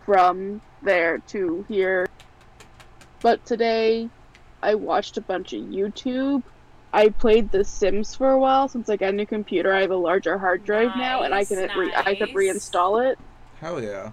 [0.04, 2.06] from there to here.
[3.20, 4.08] But today
[4.62, 6.42] I watched a bunch of YouTube
[6.92, 9.70] I played The Sims for a while since I got a new computer.
[9.74, 12.34] I have a larger hard drive now, and I can Nice, re- I could nice.
[12.34, 13.18] reinstall it.
[13.60, 14.12] Hell yeah.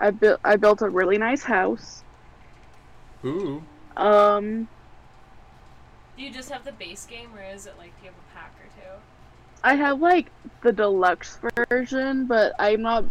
[0.00, 2.02] I built I built a really nice house.
[3.24, 3.62] Ooh.
[3.96, 4.66] Um,
[6.16, 8.34] Do you just have the base game, or is it like do you have a
[8.36, 9.00] pack or two?
[9.64, 10.30] I have like
[10.62, 11.38] the deluxe
[11.70, 13.04] version, but I'm not.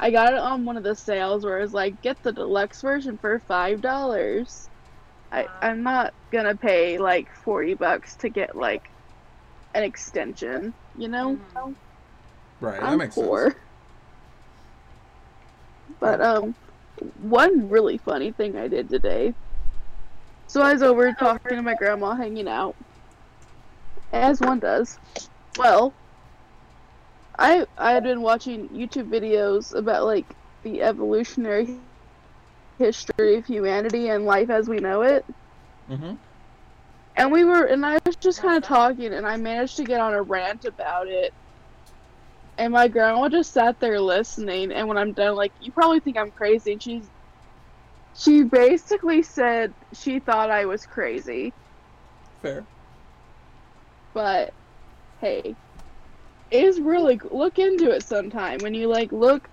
[0.00, 3.18] I got it on one of the sales where it's like get the deluxe version
[3.18, 4.68] for five dollars.
[5.30, 8.82] I I'm not gonna pay like forty bucks to get like
[9.74, 10.74] an extension.
[10.96, 11.36] You know.
[11.36, 11.76] Mhm.
[12.60, 13.50] Right, that I'm makes poor.
[13.50, 13.56] sense.
[16.00, 16.56] But um,
[17.14, 19.34] one really funny thing I did today.
[20.48, 22.74] So I was over talking to my grandma, hanging out,
[24.12, 24.98] as one does.
[25.58, 25.92] Well,
[27.38, 30.26] I I had been watching YouTube videos about like
[30.62, 31.76] the evolutionary
[32.78, 35.24] history of humanity and life as we know it.
[35.90, 36.14] Mm-hmm.
[37.16, 40.00] And we were, and I was just kind of talking, and I managed to get
[40.00, 41.34] on a rant about it.
[42.58, 46.16] And my grandma just sat there listening, and when I'm done, like, you probably think
[46.16, 46.72] I'm crazy.
[46.72, 47.04] And she's,
[48.14, 51.52] she basically said she thought I was crazy,
[52.40, 52.64] Fair.
[54.14, 54.54] but
[55.22, 55.54] hey,
[56.50, 58.58] is really look into it sometime.
[58.60, 59.48] When you like look,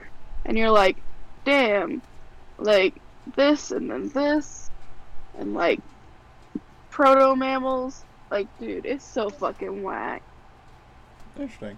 [0.46, 0.98] and you're like,
[1.46, 2.02] damn,
[2.58, 2.96] like
[3.36, 4.70] this and then this,
[5.38, 5.80] and like
[6.90, 8.04] proto mammals.
[8.30, 10.22] Like, dude, it's so fucking whack.
[11.40, 11.78] Interesting.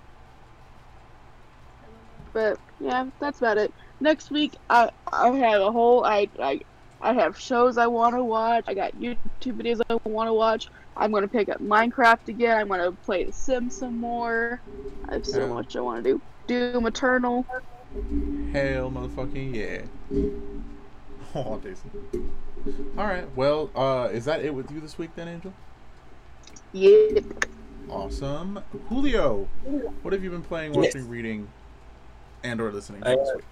[2.34, 3.74] But yeah, that's about it.
[4.00, 6.62] Next week, I I have a whole I I
[7.02, 8.64] I have shows I want to watch.
[8.68, 10.70] I got YouTube videos I want to watch.
[11.02, 12.58] I'm gonna pick up Minecraft again.
[12.58, 14.62] I'm gonna play The Sims some more.
[15.10, 15.48] I have so Yeah.
[15.48, 16.22] much I want to do.
[16.46, 17.44] Doom Eternal.
[18.54, 19.82] Hell, motherfucking yeah.
[21.34, 21.90] Oh, Daisy.
[22.98, 23.26] All right.
[23.36, 25.52] Well, uh, is that it with you this week then, Angel?
[26.74, 27.24] Yep.
[27.90, 28.60] Awesome.
[28.88, 29.48] Julio,
[30.04, 30.94] what have you been playing, Yes.
[30.94, 31.48] watching, reading,
[32.44, 33.46] and/or listening to I, this uh, week?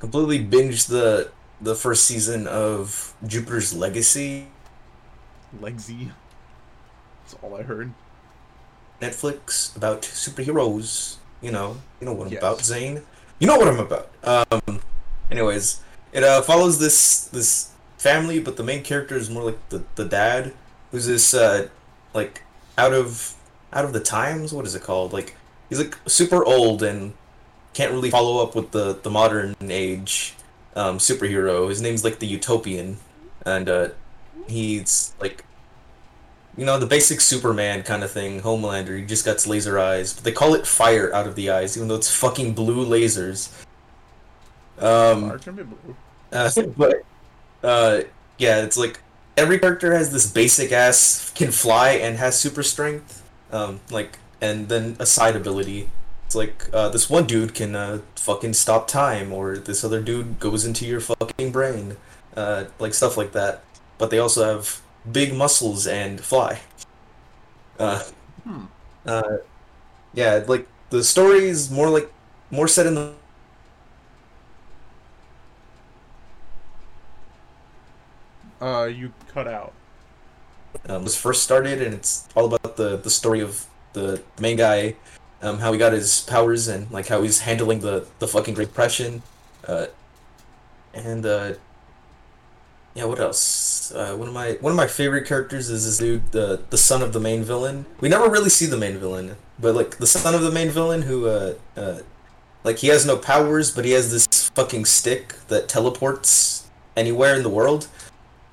[0.00, 4.46] Completely binged the the first season of Jupiter's Legacy.
[5.60, 6.10] Legsy.
[7.24, 7.92] That's all I heard.
[9.00, 11.16] Netflix about superheroes.
[11.42, 12.40] You know, you know what I'm Yes.
[12.42, 13.02] about, Zayne.
[13.38, 14.10] You know what I'm about.
[14.22, 14.80] Um,
[15.30, 15.80] anyways,
[16.12, 20.04] it uh, follows this this family, but the main character is more like the the
[20.04, 20.54] dad,
[20.90, 21.68] who's this uh,
[22.14, 22.42] like
[22.78, 23.34] out of
[23.72, 24.52] out of the times.
[24.52, 25.12] What is it called?
[25.12, 25.34] Like
[25.68, 27.12] he's like super old and
[27.74, 30.34] can't really follow up with the the modern age
[30.76, 31.68] um, superhero.
[31.68, 32.98] His name's like the Utopian,
[33.44, 33.88] and uh,
[34.46, 35.44] he's like
[36.56, 38.98] you know the basic Superman kind of thing, Homelander.
[38.98, 41.88] He just got laser eyes, but they call it fire out of the eyes, even
[41.88, 43.50] though it's fucking blue lasers.
[44.78, 45.96] Um, Fire can be blue.
[46.32, 47.02] uh, but
[47.62, 48.00] uh,
[48.38, 49.00] yeah, it's like
[49.36, 54.68] every character has this basic ass can fly and has super strength, um, like and
[54.68, 55.90] then a side ability.
[56.26, 60.38] It's like uh, this one dude can uh, fucking stop time, or this other dude
[60.38, 61.96] goes into your fucking brain,
[62.36, 63.64] uh, like stuff like that.
[63.98, 66.60] But they also have big muscles and fly.
[67.78, 68.02] Uh,
[68.44, 68.64] Hmm.
[69.06, 69.38] uh,
[70.14, 72.12] yeah, like the story is more like
[72.50, 73.12] more set in the
[78.60, 79.72] Uh, you cut out.
[80.88, 84.94] um, was first started, and it's all about the the story of the main guy,
[85.42, 88.68] um, how he got his powers, and like how he's handling the the fucking Great
[88.68, 89.22] Depression,
[89.66, 89.86] uh,
[90.94, 91.54] and uh,
[92.94, 93.92] yeah, what else?
[93.92, 97.02] Uh, one of my one of my favorite characters is this dude, the the son
[97.02, 97.86] of the main villain.
[98.00, 101.02] We never really see the main villain, but like the son of the main villain
[101.02, 101.98] who uh, uh
[102.62, 107.42] like he has no powers, but he has this fucking stick that teleports anywhere in
[107.42, 107.88] the world.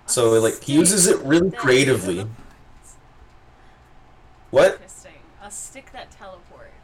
[0.08, 2.26] So like he uses it really creatively.
[4.50, 4.74] What?
[4.74, 5.12] Interesting.
[5.42, 6.81] A stick that teleports.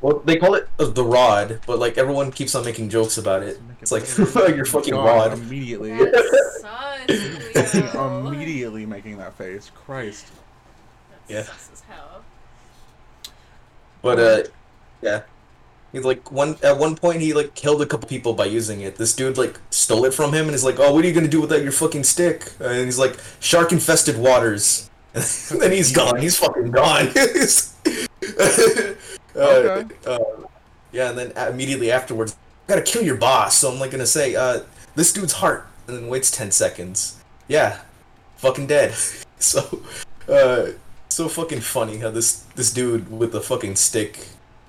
[0.00, 3.42] Well, they call it uh, the rod, but like everyone keeps on making jokes about
[3.42, 3.60] it.
[3.82, 4.04] It's like
[4.56, 5.34] your fucking rod.
[5.34, 5.92] Immediately.
[5.92, 8.28] That's sus, Leo.
[8.28, 9.70] immediately making that face.
[9.74, 10.26] Christ.
[11.28, 11.42] Yeah.
[11.42, 12.22] That's as hell.
[14.02, 14.42] But uh,
[15.02, 15.22] yeah.
[15.92, 18.96] He's like one at one point he like killed a couple people by using it.
[18.96, 21.26] This dude like stole it from him and is like, "Oh, what are you gonna
[21.26, 26.20] do without your fucking stick?" And he's like, "Shark infested waters." and then he's gone.
[26.20, 27.08] He's fucking gone.
[29.36, 29.94] uh, Okay.
[30.06, 30.18] uh,
[30.92, 33.56] yeah, and then immediately afterwards, gotta kill your boss.
[33.58, 34.60] So I'm like gonna say, uh,
[34.94, 37.16] this dude's heart, and then waits ten seconds.
[37.48, 37.80] Yeah,
[38.38, 38.94] fucking dead.
[39.38, 39.82] so,
[40.28, 40.72] uh,
[41.08, 44.26] so fucking funny how this this dude with the fucking stick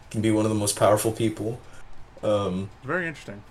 [0.10, 1.60] can be one of the most powerful people.
[2.24, 3.41] Um, Very interesting.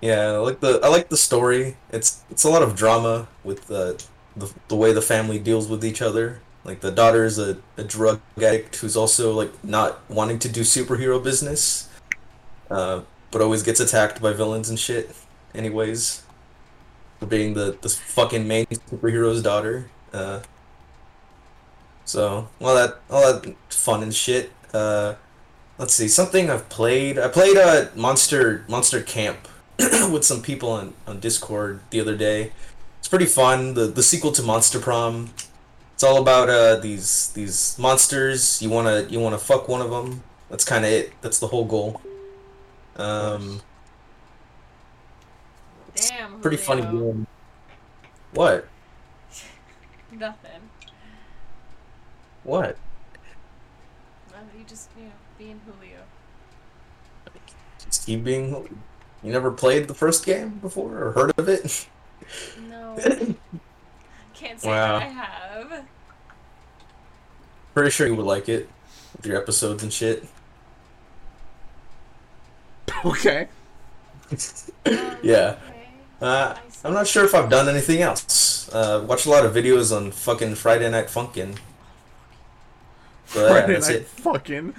[0.00, 1.76] yeah, I like the I like the story.
[1.92, 4.02] It's it's a lot of drama with the
[4.36, 6.40] the, the way the family deals with each other.
[6.64, 10.62] Like the daughter is a, a drug addict who's also like not wanting to do
[10.62, 11.90] superhero business,
[12.70, 15.14] uh, but always gets attacked by villains and shit.
[15.54, 16.22] Anyways,
[17.20, 19.90] for being the the fucking main superhero's daughter.
[20.12, 20.40] Uh,
[22.04, 24.50] so all that all that fun and shit.
[24.72, 25.14] Uh,
[25.78, 27.18] let's see something I've played.
[27.18, 29.48] I played uh, Monster Monster Camp
[29.78, 32.52] with some people on, on Discord the other day.
[33.00, 33.74] It's pretty fun.
[33.74, 35.30] The the sequel to Monster Prom.
[35.94, 38.60] It's all about uh these these monsters.
[38.60, 40.22] You wanna you wanna fuck one of them.
[40.50, 41.12] That's kind of it.
[41.22, 42.00] That's the whole goal.
[42.96, 43.60] Um,
[45.94, 46.40] Damn.
[46.40, 47.26] pretty funny game.
[48.32, 48.68] What?
[50.12, 50.60] Nothing.
[52.44, 52.76] What?
[54.56, 55.98] You just, you know, being Julio.
[57.84, 58.78] Just keep being.
[59.22, 61.88] You never played the first game before or heard of it?
[62.68, 62.96] No.
[64.34, 64.98] Can't say Wow.
[64.98, 65.84] that I have.
[67.74, 68.68] Pretty sure you would like it
[69.16, 70.24] with your episodes and shit.
[73.04, 73.48] Okay.
[75.22, 75.22] Yeah.
[75.22, 75.56] okay.
[76.22, 76.80] Uh, I see.
[76.86, 78.68] I'm not sure if I've done anything else.
[78.72, 81.56] Uh, watched a lot of videos on fucking Friday Night Funkin'.
[83.34, 84.06] But, yeah, Friday that's night it.
[84.06, 84.74] fucking.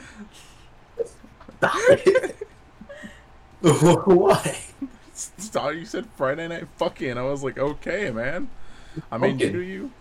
[3.62, 4.58] Why?
[5.14, 7.18] Stop, you said Friday night fucking.
[7.18, 8.50] I was like, okay, man.
[9.12, 9.54] I mean, Fucking.
[9.54, 9.92] do you?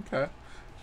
[0.00, 0.10] Okay.
[0.10, 0.28] Can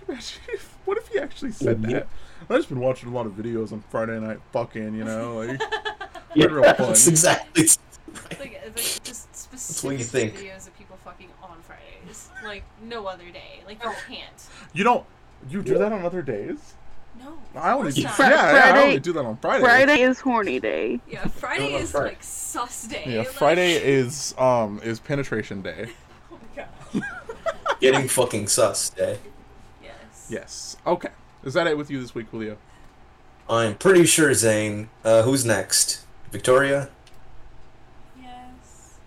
[0.01, 1.89] you imagine if- What if he actually said Yeah.
[1.99, 2.07] that?
[2.49, 5.37] I've just been watching a lot of videos on Friday night fucking, you know?
[5.37, 5.61] Like,
[6.35, 6.75] Yeah, real fun.
[6.77, 7.63] that's exactly.
[7.63, 7.79] It's
[8.39, 10.35] like, it's like just specific what you think.
[10.35, 12.29] videos of people fucking on Fridays.
[12.43, 13.61] Like, no other day.
[13.67, 14.47] Like, you can't.
[14.73, 15.05] you don't.
[15.49, 16.57] You do that on other days?
[17.19, 17.37] No.
[17.55, 18.01] I only do.
[18.01, 18.29] Yeah, not.
[18.31, 19.63] yeah, I only do that on Friday.
[19.63, 20.99] Friday is horny day.
[21.07, 22.07] Yeah, Friday No, no, is Friday.
[22.09, 23.03] like sus day.
[23.05, 25.89] Yeah, like- Friday is um is penetration day.
[27.81, 27.93] My god.
[27.93, 29.15] Getting fucking sus, eh?
[29.81, 30.27] Yes.
[30.29, 30.77] Yes.
[30.85, 31.09] Okay.
[31.43, 32.57] Is that it with you this week, Julio?
[33.49, 34.89] I'm pretty sure, Zayne.
[35.03, 36.05] Uh, who's next?
[36.31, 36.89] Victoria?
[38.21, 38.97] Yes.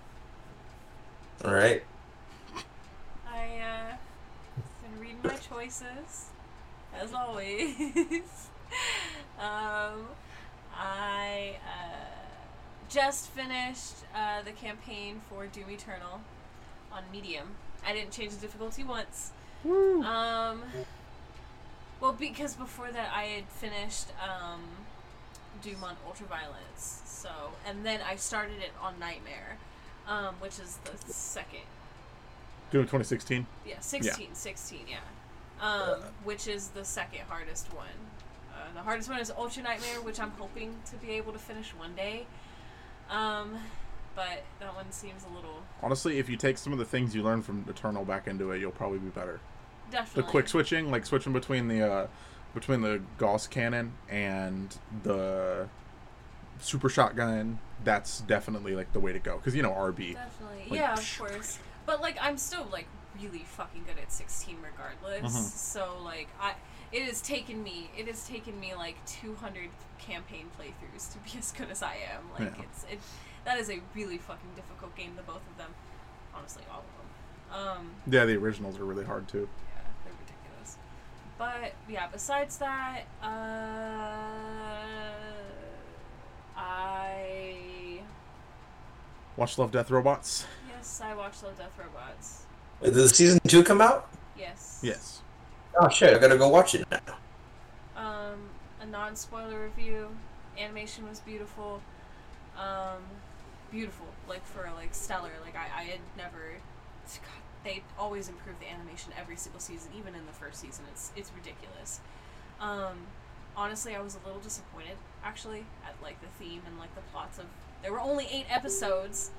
[1.45, 1.85] Alright.
[3.29, 3.97] I, uh.
[4.83, 6.31] Been reading my choices,
[6.99, 7.77] as always.
[9.39, 10.09] um,
[10.75, 12.07] I uh,
[12.89, 16.23] just finished uh, the campaign for Doom Eternal
[16.91, 17.55] on Medium.
[17.87, 19.33] I didn't change the difficulty once.
[19.65, 20.03] Woo.
[20.03, 20.63] Um,
[22.01, 24.63] well, because before that I had finished um,
[25.63, 27.31] Doom on Ultraviolence, so
[27.67, 29.59] and then I started it on Nightmare,
[30.09, 31.61] um, which is the second
[32.71, 33.47] Doom 2016.
[33.67, 34.97] yeah, 16, 16, yeah.
[35.61, 37.87] Um, which is the second hardest one.
[38.53, 41.71] Uh, the hardest one is Ultra Nightmare, which I'm hoping to be able to finish
[41.71, 42.27] one day.
[43.11, 43.59] Um,
[44.15, 47.23] but that one seems a little Honestly, if you take some of the things you
[47.23, 49.41] learned from Eternal back into it, you'll probably be better.
[49.91, 50.23] Definitely.
[50.23, 52.07] The quick switching, like switching between the uh,
[52.55, 55.69] between the Gauss cannon and the
[56.61, 59.37] super shotgun, that's definitely like the way to go.
[59.37, 60.15] Because you know RB.
[60.15, 61.59] Definitely, Like, yeah, of course.
[61.85, 62.87] But like, I'm still like
[63.21, 65.35] really fucking good at 16 regardless.
[65.35, 65.51] Mhm.
[65.51, 66.55] So like, I
[66.93, 71.51] it has taken me it has taken me like 200 campaign playthroughs to be as
[71.53, 72.31] good as I am.
[72.39, 72.65] Like Yeah.
[72.65, 73.01] it's it
[73.45, 75.13] that is a really fucking difficult game.
[75.17, 75.71] The both of them,
[76.35, 77.79] honestly, all of them.
[77.79, 79.49] Um, Yeah, the originals are really hard too.
[79.75, 80.77] yeah, they're ridiculous.
[81.39, 83.27] But yeah, besides that, uh,
[86.57, 88.01] I
[89.37, 90.47] Watch Love, Death, Robots.
[90.69, 92.45] yes, I watched Love, Death, Robots.
[92.83, 94.09] Did the season two come out?
[94.39, 94.81] Yes.
[94.83, 95.21] Yes.
[95.81, 96.15] Oh shit!
[96.15, 97.01] I gotta go watch it now.
[97.97, 98.39] um,
[98.81, 100.09] a non-spoiler review.
[100.59, 101.81] Animation was beautiful.
[102.59, 103.03] Um,
[103.73, 105.33] beautiful, like for like stellar.
[105.45, 106.61] Like I, I had never.
[107.07, 110.85] God, they always improve the animation every single season, even in the first season.
[110.93, 111.99] It's it's ridiculous.
[112.61, 113.07] Um,
[113.57, 117.39] honestly, I was a little disappointed actually at like the theme and like the plots
[117.39, 117.47] of.
[117.83, 119.31] There were only eight episodes.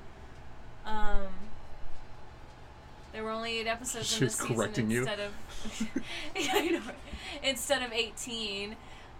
[0.84, 1.28] Um.
[3.14, 5.02] There were only eight episodes in She's this season correcting you.
[5.02, 5.32] instead of
[6.36, 6.80] yeah, I know.
[7.44, 8.74] Instead of 18,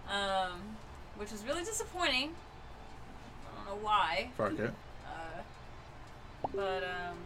[0.09, 0.59] um,
[1.15, 2.33] which was really disappointing.
[3.47, 4.31] I don't know why.
[4.37, 4.73] Fuck it.
[6.53, 7.17] But um,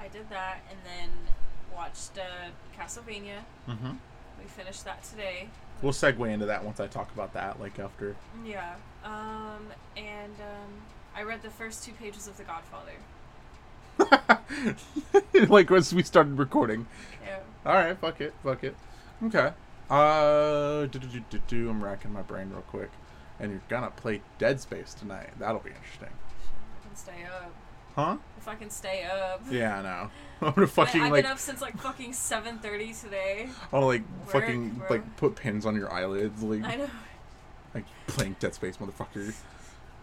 [0.00, 1.10] I did that and then
[1.74, 3.40] watched uh, Castlevania.
[3.68, 3.92] Mm-hmm.
[4.38, 5.48] We finished that today.
[5.82, 8.16] We'll segue into that once I talk about that, like after.
[8.44, 8.74] Yeah.
[9.04, 10.72] Um, and um,
[11.14, 12.92] I read the first two pages of The Godfather.
[15.48, 16.86] like once we started recording.
[17.24, 17.40] Yeah.
[17.66, 18.76] All right, fuck it, fuck it.
[19.24, 19.52] Okay.
[19.90, 21.70] Uh, do, do, do, do, do.
[21.70, 22.90] I'm racking my brain real quick,
[23.40, 25.30] and you're gonna play Dead Space tonight.
[25.38, 26.08] That'll be interesting.
[26.08, 27.52] If I can stay up.
[27.94, 28.16] Huh?
[28.36, 29.42] If I can stay up.
[29.50, 30.10] Yeah, I know.
[30.46, 33.48] I'm gonna fucking I, have like, been up since like fucking 7:30 today.
[33.72, 34.86] I'll like Work, fucking bro.
[34.90, 36.90] like put pins on your eyelids, like I know.
[37.74, 39.34] like playing Dead Space, motherfucker.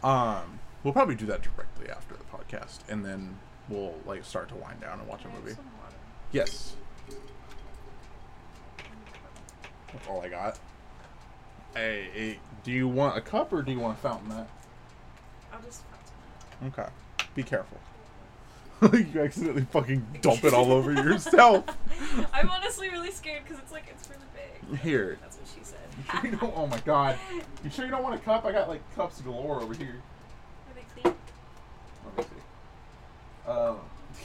[0.03, 3.37] Um, we'll probably do that directly after the podcast, and then
[3.69, 5.55] we'll like start to wind down and watch Can a movie.
[6.31, 6.75] Yes.
[9.93, 10.59] That's all I got.
[11.75, 14.29] Hey, hey, do you want a cup or do you want a fountain?
[14.29, 14.47] That
[15.51, 15.83] I'll just
[16.61, 16.89] fountain okay.
[17.35, 17.77] Be careful.
[18.93, 21.65] you accidentally fucking dump it all over yourself.
[22.33, 24.79] I'm honestly really scared because it's like it's really big.
[24.79, 25.17] Here.
[25.21, 25.79] That's what she said.
[25.97, 27.17] You sure you don't, oh my god.
[27.61, 28.45] You sure you don't want a cup?
[28.45, 30.01] I got like cups galore over here.
[30.69, 31.15] Are they clean?
[32.05, 33.51] Let me see.
[33.51, 33.79] Um,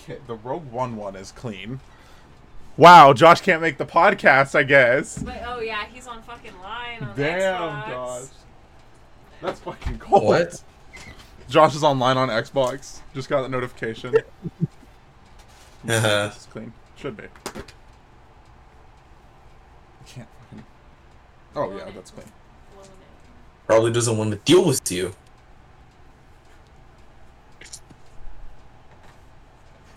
[0.07, 1.81] yeah, the Rogue One one is clean.
[2.81, 5.19] Wow, Josh can't make the podcast, I guess.
[5.19, 7.89] But oh yeah, he's on fucking line on Damn, Xbox.
[7.89, 8.29] Josh.
[9.43, 10.25] That's fucking cold.
[10.25, 10.63] What?
[11.51, 13.01] Josh is online on Xbox.
[13.13, 14.17] Just got the notification.
[14.17, 14.71] Uh-huh.
[16.29, 16.73] This is clean.
[16.97, 17.25] Should be.
[17.25, 17.63] I
[20.07, 20.65] Can't fucking.
[21.57, 22.29] Oh yeah, that's clean.
[23.67, 25.15] Probably doesn't want to deal with you.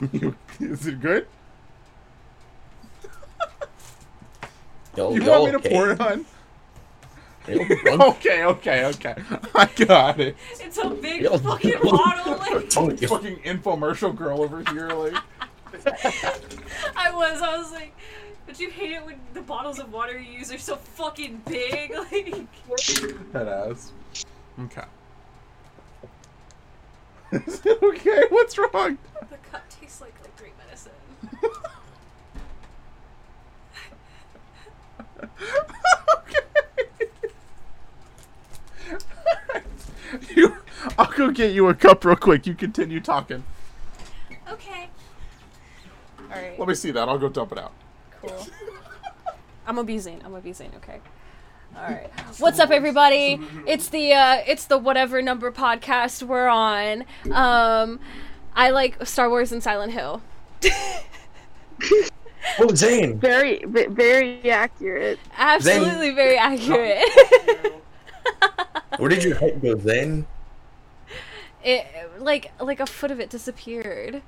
[0.59, 1.27] is it good?
[4.95, 5.69] Yo, You yo, want me to okay.
[5.69, 6.25] pour it on?
[7.45, 9.15] Okay, okay, okay.
[9.53, 10.37] I got it.
[10.61, 11.91] It's a big Yo, fucking yo.
[11.91, 12.37] bottle.
[12.37, 13.07] Like Told you.
[13.09, 15.13] Fucking infomercial girl over here, like.
[16.95, 17.93] I was, I was like,
[18.45, 21.91] but you hate it when the bottles of water you use are so fucking big.
[22.11, 22.47] Like,
[23.33, 23.91] That ass.
[24.61, 24.83] Okay.
[27.33, 28.23] Is it okay?
[28.29, 28.97] What's wrong?
[29.29, 30.93] the cup tastes like like great medicine.
[40.35, 40.57] you,
[40.97, 42.45] I'll go get you a cup real quick.
[42.45, 43.43] You continue talking.
[44.49, 44.89] Okay.
[46.19, 46.57] All right.
[46.59, 47.07] Let me see that.
[47.09, 47.73] I'll go dump it out.
[48.21, 48.47] Cool.
[49.65, 50.21] I'm abusing.
[50.25, 50.71] I'm abusing.
[50.77, 50.99] Okay.
[51.75, 52.09] All right.
[52.37, 53.39] What's up, everybody?
[53.65, 57.05] It's the uh, it's the whatever number podcast we're on.
[57.31, 57.99] Um,
[58.55, 60.21] I like Star Wars and Silent Hill.
[62.59, 63.19] Oh, Zayne.
[63.19, 65.19] Very, very accurate.
[65.37, 67.03] Absolutely very accurate.
[68.97, 70.25] Where did your head go, Zayne?
[71.63, 71.85] it
[72.19, 74.21] like like a foot of it disappeared.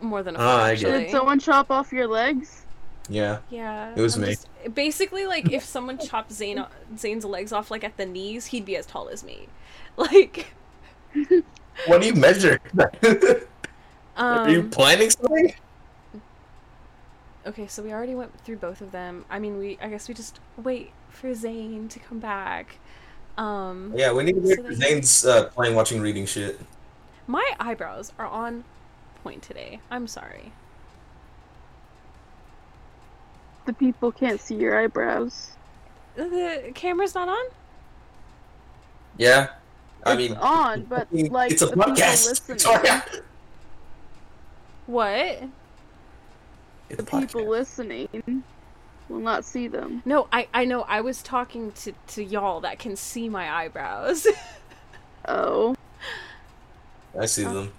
[0.00, 1.02] More than a foot, Ah, I get actually.
[1.04, 2.64] Did someone chop off your legs?
[3.08, 3.38] Yeah.
[3.50, 4.28] Yeah, It was I'm me.
[4.30, 6.64] just- basically, like if someone chopped Zayne
[6.96, 9.48] Zayne's legs off like at the knees, he'd be as tall as me.
[9.96, 10.46] Like,
[11.86, 12.58] What do you measure?
[14.16, 15.52] Are you um, planning something?
[17.46, 19.24] Okay, so we already went through both of them.
[19.28, 22.78] I mean, we I guess we just wait for Zayne to come back.
[23.36, 26.60] Um, Yeah, we need to wait So for Zayne's uh, playing, watching, reading shit.
[27.26, 28.64] my eyebrows are on
[29.22, 29.80] point today.
[29.90, 30.52] I'm sorry.
[33.64, 35.56] The people can't see your eyebrows.
[36.16, 37.44] The camera's not on.
[39.16, 39.50] Yeah.
[40.04, 42.60] I it's mean, on, but like it's a podcast.
[42.60, 42.88] Sorry.
[44.86, 45.44] What?
[46.92, 48.42] It's the a people listening
[49.08, 50.02] will not see them.
[50.04, 50.82] No, I I know.
[50.82, 54.26] I was talking to to y'all that can see my eyebrows.
[55.28, 55.76] Oh,
[57.16, 57.72] I see Uh, them.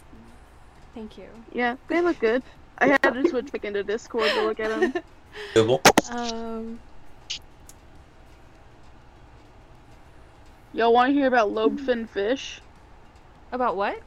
[0.95, 1.27] Thank you.
[1.51, 2.41] yeah, they look good.
[2.77, 5.03] I had to switch back into Discord to look at them.
[6.09, 6.79] Um.
[10.71, 12.61] Y'all want to hear about lobed fin fish?
[13.51, 13.99] About what?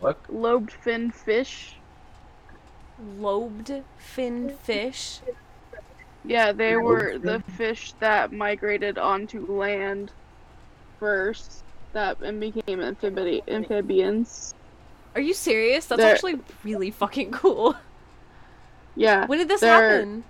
[0.00, 0.18] What?
[0.28, 1.74] Lobed fin fish.
[3.18, 5.20] Lobed fin fish.
[6.24, 10.10] Yeah, they were the fish that migrated onto land
[10.98, 14.54] first, that and became amphibi- amphibians.
[15.14, 15.86] Are you serious?
[15.86, 17.76] That's They're- actually really fucking cool.
[18.96, 20.24] Yeah, When did this happen?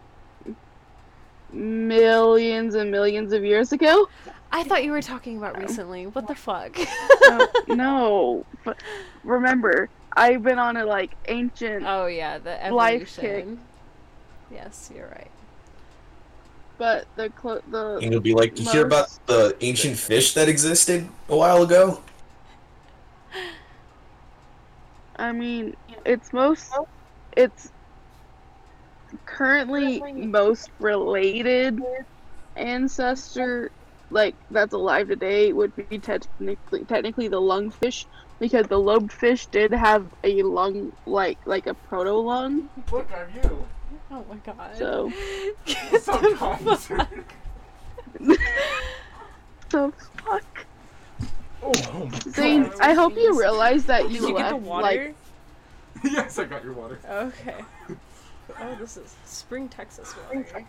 [1.52, 4.08] millions and millions of years ago.
[4.52, 6.06] I thought you were talking about recently.
[6.06, 6.78] What the fuck?
[7.28, 8.82] no, no, but
[9.24, 9.88] remember,
[10.18, 13.58] I've been on a like ancient, oh yeah, the Life evolution.
[14.50, 15.30] Yes, you're right.
[16.78, 20.48] but the clo- the And you'll be like, you hear about the ancient fish that
[20.48, 22.02] existed a while ago?
[25.16, 25.74] I mean,
[26.06, 26.64] it's most,
[27.36, 27.70] it's
[29.26, 31.78] currently most related
[32.56, 33.70] ancestor,
[34.10, 38.06] like that's alive today, would be technically technically the lungfish,
[38.38, 42.68] because the lobed fish did have a lung like like a proto lung.
[42.90, 43.66] Look at you.
[44.10, 44.76] Oh my god.
[44.76, 45.12] So,
[45.66, 47.34] Get So the fuck-
[49.70, 49.92] so
[50.24, 50.66] fuck.
[51.62, 52.80] Oh, oh my Zayne, God.
[52.80, 54.82] I hope you realize that Did you, you get left the water?
[54.82, 55.14] like
[56.04, 56.98] yes, I got your water.
[57.08, 57.64] Okay.
[58.60, 60.64] Oh, this is spring Texas water.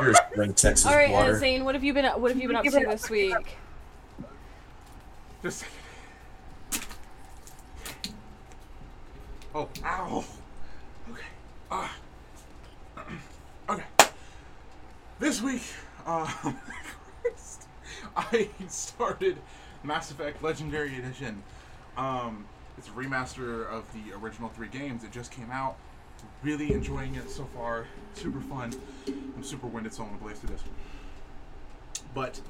[0.00, 1.38] Here's spring Texas All right, uh, water.
[1.38, 3.58] Zayne, what have you been what have you been up to this week?
[5.42, 5.64] Just.
[9.54, 10.24] Oh, ow.
[11.10, 11.22] Okay.
[11.70, 11.96] Ah.
[13.70, 13.84] okay.
[15.18, 15.62] This week,
[16.06, 16.28] um,
[18.16, 19.38] I started
[19.82, 21.42] Mass Effect Legendary Edition.
[21.96, 22.44] Um,
[22.76, 25.02] it's a remaster of the original three games.
[25.02, 25.76] It just came out.
[26.42, 27.86] Really enjoying it so far.
[28.14, 28.72] Super fun.
[29.06, 30.62] I'm super winded, so I'm gonna blaze through this.
[32.12, 32.40] But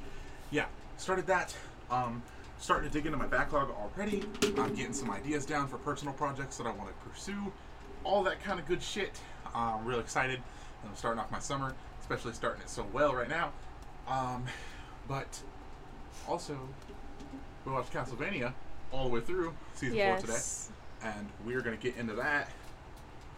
[0.51, 1.55] yeah, started that.
[1.91, 2.23] Um,
[2.59, 4.25] starting to dig into my backlog already.
[4.59, 7.53] I'm getting some ideas down for personal projects that I want to pursue.
[8.05, 9.21] All that kind of good shit.
[9.55, 10.41] Uh, I'm real excited.
[10.85, 13.53] I'm starting off my summer, especially starting it so well right now.
[14.07, 14.45] Um,
[15.07, 15.41] but
[16.29, 16.59] also,
[17.65, 18.53] we watched Castlevania
[18.93, 20.39] all the way through season four today,
[21.03, 22.51] and we're gonna get into that.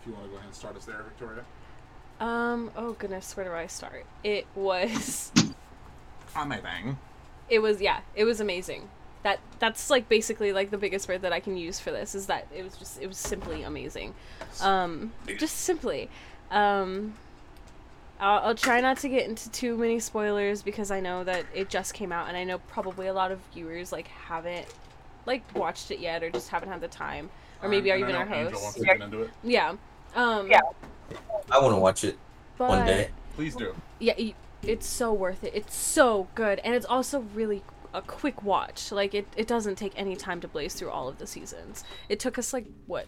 [0.01, 1.45] If you want to go ahead and start us there, Victoria.
[2.21, 2.71] Um.
[2.77, 4.07] Oh goodness, where do I start?
[4.23, 5.33] It was.
[6.37, 6.99] Amazing.
[7.49, 8.01] It was yeah.
[8.15, 8.89] It was amazing.
[9.23, 12.27] That that's like basically like the biggest word that I can use for this is
[12.27, 14.15] that it was just it was simply amazing.
[14.61, 15.13] Um.
[15.39, 16.09] Just simply.
[16.51, 17.15] Um.
[18.19, 21.71] I'll, I'll try not to get into too many spoilers because I know that it
[21.71, 24.67] just came out and I know probably a lot of viewers like haven't
[25.25, 27.31] like watched it yet or just haven't had the time
[27.63, 28.63] or maybe are Um, And even I our know Angel hosts.
[28.63, 29.31] wants to get into it.
[29.43, 29.75] Yeah.
[30.15, 30.51] Um.
[30.51, 30.61] Yeah.
[31.51, 32.19] I want to watch it
[32.59, 33.09] But one day.
[33.37, 33.75] Please do.
[33.99, 34.13] yeah,
[34.63, 35.53] it's so worth it.
[35.55, 37.63] It's so good, and it's also really
[37.95, 38.93] a quick watch.
[38.93, 41.85] Like it, it doesn't take any time to blaze through all of the seasons.
[42.09, 43.07] It took us like what,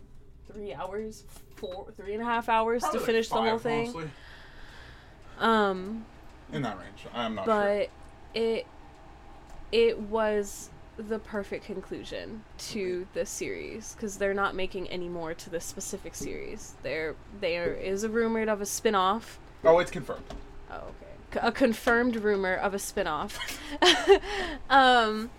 [0.53, 1.25] three hours,
[1.57, 3.89] four, three and a half hours Probably to like finish the whole thing.
[3.91, 4.11] honestly.
[5.39, 6.05] Um,
[6.53, 7.07] In that range.
[7.15, 7.91] I'm not but
[8.35, 8.67] it,
[9.73, 15.51] it was the perfect conclusion to the series because they're not making any more to
[15.51, 16.75] this specific series.
[16.83, 19.41] There, there is a rumored of a spin-off.
[19.65, 20.25] Oh, it's confirmed.
[20.71, 20.83] Oh,
[21.41, 23.39] A confirmed rumor of a spin-off.
[24.71, 25.31] um,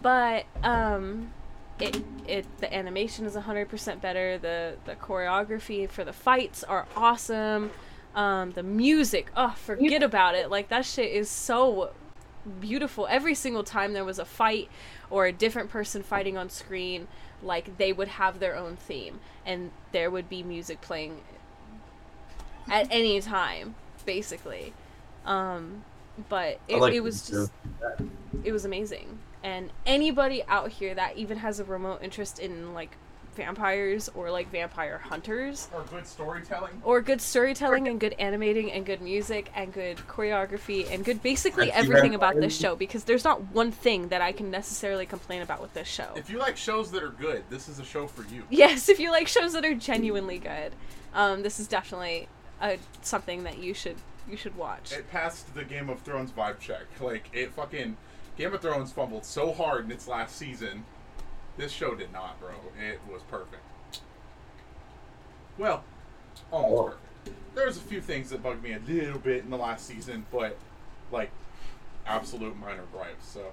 [0.00, 1.32] but um,
[1.80, 4.38] it it the animation is 100% better.
[4.38, 7.70] The the choreography for the fights are awesome.
[8.14, 10.50] Um the music oh forget about it.
[10.50, 11.90] Like that shit is so
[12.60, 13.06] beautiful.
[13.08, 14.68] Every single time there was a fight
[15.10, 17.08] or a different person fighting on screen
[17.42, 19.20] like they would have their own theme.
[19.44, 21.20] And there would be music playing
[22.70, 24.72] at any time basically
[25.24, 25.84] um
[26.28, 28.10] but it, like it was them just
[28.44, 32.96] it was amazing and anybody out here that even has a remote interest in like
[33.34, 36.82] vampires or like vampire hunters Or good storytelling.
[36.84, 41.70] or good storytelling and good animating and good music and good choreography and good basically
[41.70, 45.40] Fancy everything about this show because there's not one thing that I can necessarily complain
[45.40, 46.12] about with this show.
[46.14, 48.42] If you like shows that are good, this is a show for you.
[48.50, 50.74] Yes, if you like shows that are genuinely good,
[51.14, 52.28] um, this is definitely
[52.60, 53.96] a, something that you should
[54.28, 54.92] you should watch.
[54.92, 56.82] It passed the Game of Thrones vibe check.
[57.00, 57.96] Like it fucking
[58.36, 60.84] Game of Thrones fumbled so hard in its last season.
[61.56, 62.50] This show did not, bro.
[62.80, 63.62] It was perfect.
[65.58, 65.84] Well,
[66.50, 66.84] almost Oh.
[66.84, 67.38] perfect.
[67.54, 70.56] There's a few things that bugged me a little bit in the last season, but
[71.10, 71.30] like
[72.06, 73.26] absolute minor gripes.
[73.28, 73.52] So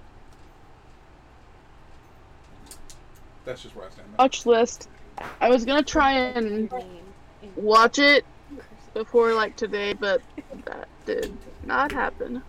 [3.45, 4.07] that's just where I stand.
[4.17, 4.89] Watch list.
[5.41, 6.72] I was gonna try and
[7.55, 8.24] watch it
[9.00, 10.22] before like today, but
[10.66, 11.32] that did
[11.66, 12.41] not happen.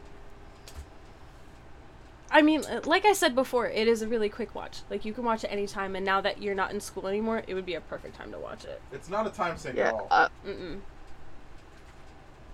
[2.33, 4.79] I mean, like I said before, it is a really quick watch.
[4.91, 7.55] Like you can watch it anytime, and now that you're not in school anymore, it
[7.55, 8.81] would be a perfect time to watch it.
[8.93, 10.09] It's not a time sink Yeah, at all.
[10.11, 10.81] uh, Mm-mm.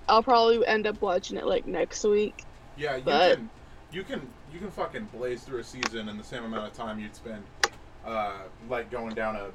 [0.08, 2.44] I'll probably end up watching it like next week.
[2.76, 3.50] Yeah, you But- can,
[3.92, 6.98] you can, you can fucking blaze through a season in the same amount of time
[7.00, 7.42] you'd spend,
[8.04, 8.34] uh,
[8.68, 9.48] like going down a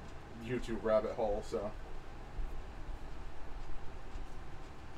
[0.48, 1.44] YouTube rabbit hole.
[1.48, 1.70] So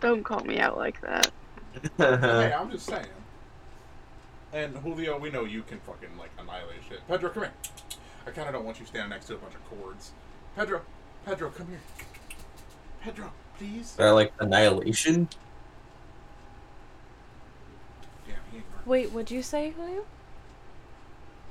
[0.04, 1.32] Don't call me out like that.
[1.98, 3.08] hey, I'm just saying.
[4.52, 7.00] And Julio, we know you can fucking like annihilate shit.
[7.08, 7.54] Pedro, come here.
[8.28, 10.12] I kind of don't want you standing next to a bunch of cords.
[10.58, 10.82] Pedro,
[11.26, 11.80] Pedro, come here.
[13.02, 13.96] Pedro, please.
[13.98, 15.30] I like Annihilation.
[18.28, 18.86] Damn, he ain't right.
[18.86, 20.04] Wait, what'd you say, Julio?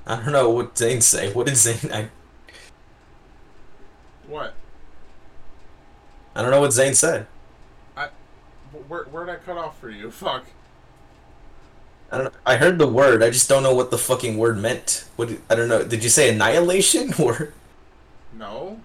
[0.05, 1.33] I don't know what Zayne say.
[1.33, 1.91] What did Zayne?
[1.91, 2.09] I,
[4.27, 4.53] What?
[6.35, 7.25] I don't know what Zayne said.
[8.73, 10.11] Wh- Where, where'd I cut off for you?
[10.23, 10.45] Fuck.
[12.11, 12.33] I don't.
[12.45, 13.23] I heard the word.
[13.23, 15.05] I just don't know what the fucking word meant.
[15.15, 15.31] What?
[15.49, 15.83] I don't know.
[15.83, 17.53] Did you say annihilation or?
[18.37, 18.79] No.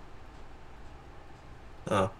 [1.90, 2.10] Oh.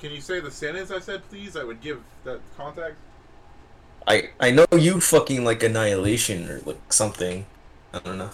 [0.00, 1.56] Can you say the sentence I said, please?
[1.56, 2.98] I would give that context.
[4.06, 7.46] I I know you fucking like annihilation or like something.
[7.92, 8.30] I don't know.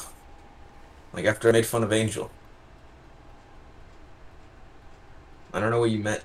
[1.12, 2.30] Like after I made fun of Angel.
[5.52, 6.22] I don't know what you meant.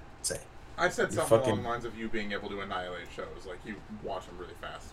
[0.77, 0.83] Say.
[0.83, 3.45] I said You something fucking- along the lines of you being able to annihilate shows,
[3.47, 4.87] like you watch them really fast.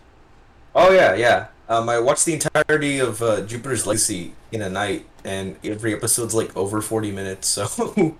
[0.75, 1.47] Oh yeah, yeah.
[1.69, 6.33] Um, I watched the entirety of uh, Jupiter's Legacy in a night, and every episode's
[6.33, 7.47] like over forty minutes.
[7.47, 7.67] So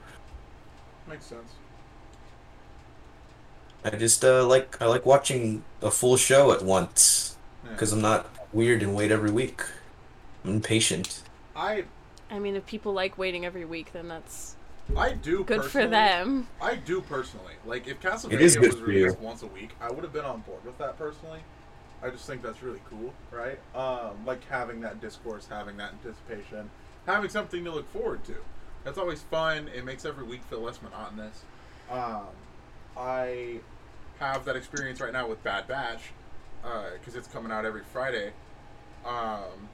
[1.09, 1.51] Makes sense.
[3.84, 7.36] I just uh, like I like watching a full show at once
[7.66, 7.72] Yeah.
[7.72, 9.61] because I'm not weird and wait every week.
[10.45, 11.22] I'm impatient.
[11.55, 11.86] I
[12.32, 14.55] I mean, if people like waiting every week, then that's
[14.98, 16.48] I do good for them.
[16.62, 17.54] I do personally.
[17.66, 19.04] Like if Castlevania It is good was for you.
[19.06, 21.39] released once a week, I would have been on board with that personally.
[22.02, 23.60] I just think that's really cool, right?
[23.76, 26.70] Um, like having that discourse, having that anticipation,
[27.06, 28.36] having something to look forward to.
[28.84, 29.70] That's always fun.
[29.74, 31.44] It makes every week feel less monotonous.
[31.89, 32.28] Um,
[32.98, 33.62] I
[34.20, 36.12] have that experience right now with Bad Batch
[37.00, 38.32] because it's coming out every Friday,
[39.06, 39.70] um,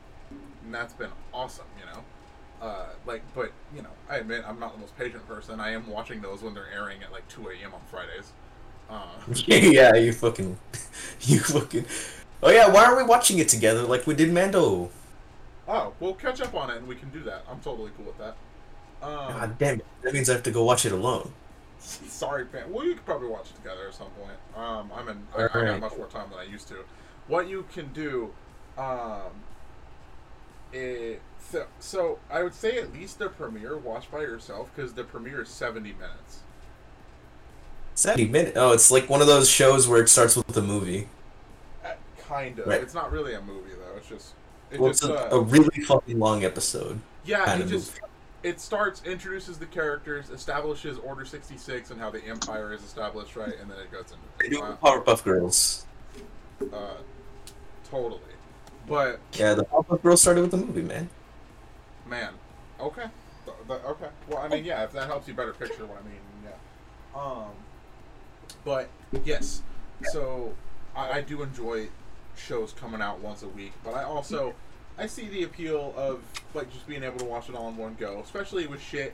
[0.64, 1.66] and that's been awesome.
[1.80, 2.04] You know,
[2.62, 5.60] uh, like, but you know, I admit I'm not the most patient person.
[5.60, 7.74] I am watching those when they're airing at like 2 a.m.
[7.74, 8.32] on Fridays.
[8.90, 9.08] Uh,
[9.46, 10.58] yeah, you fucking,
[11.22, 11.86] you fucking.
[12.42, 14.90] Oh yeah, why are we watching it together like we did Mando?
[15.70, 17.46] oh, we'll catch up on it and we can do that.
[17.50, 18.36] I'm totally cool with that.
[19.02, 19.86] Um, God damn it!
[20.02, 21.32] That means I have to go watch it alone.
[21.80, 22.72] Sorry, fan.
[22.74, 24.38] Well, you could probably watch it together at some point.
[24.58, 25.28] Um, I'm in.
[25.38, 26.84] I, I got much more time than I used to.
[27.28, 28.34] What you can do,
[28.78, 29.32] um,
[30.74, 35.04] it, so, so I would say at least the premiere watch by yourself because the
[35.04, 36.40] premiere is 70 minutes.
[37.96, 38.54] Seventy minutes.
[38.56, 41.10] Oh, it's like one of those shows where it starts with a movie.
[41.84, 42.68] Uh, kind of.
[42.68, 42.82] Right.
[42.82, 43.98] It's not really a movie though.
[43.98, 44.34] It's just.
[44.72, 47.02] It Well, it's a, uh, a really fucking long episode.
[47.26, 48.00] yeah, it just.
[48.42, 53.52] It starts, introduces the characters, establishes Order 66 and how the Empire is established, right?
[53.60, 54.06] And then it goes
[54.40, 54.58] They into.
[54.60, 55.86] do Uh, Powerpuff Girls.
[56.72, 56.78] uh,
[57.92, 58.22] totally.
[58.90, 61.10] But Yeah, the Powerpuff Girls started with the movie, man.
[62.08, 62.34] Man,
[62.80, 63.06] okay,
[63.46, 64.10] Th- th- okay.
[64.28, 67.22] Well, I mean, yeah, if that helps you better picture what I mean, yeah.
[67.22, 67.52] Um,
[68.66, 68.90] but
[69.24, 69.62] yes,
[70.12, 70.54] so
[70.96, 71.90] I, I do enjoy
[72.36, 74.56] shows coming out once a week, but I also
[74.98, 76.22] I see the appeal of
[76.54, 79.14] like just being able to watch it all in one go, especially with shit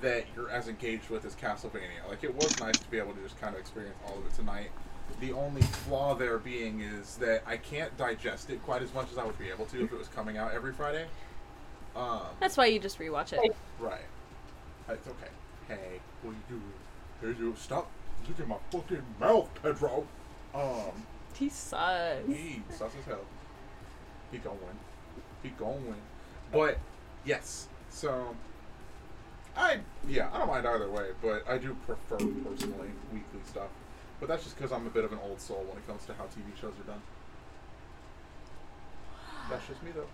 [0.00, 2.08] that you're as engaged with as Castlevania.
[2.08, 4.34] Like it was nice to be able to just kind of experience all of it
[4.34, 4.70] tonight.
[5.20, 9.18] The only flaw there being is that I can't digest it quite as much as
[9.18, 11.06] I would be able to if it was coming out every Friday.
[11.96, 13.54] Um, That's why you just rewatch it.
[13.78, 14.00] right.
[14.88, 15.28] It's okay.
[15.68, 16.58] Hey, what are you
[17.20, 17.34] doing?
[17.36, 17.88] Hey, you stop!
[18.28, 20.06] Look at my fucking mouth, Pedro.
[20.54, 21.06] Um.
[21.38, 22.26] He sucks.
[22.26, 23.24] He sus as hell.
[24.32, 24.58] He going.
[25.42, 25.94] He going.
[26.52, 26.78] But
[27.24, 28.34] yes, so
[29.56, 33.68] I yeah I don't mind either way, but I do prefer personally weekly stuff.
[34.20, 36.14] But that's just because I'm a bit of an old soul when it comes to
[36.14, 37.02] how TV shows are done.
[39.48, 40.06] That's just me though.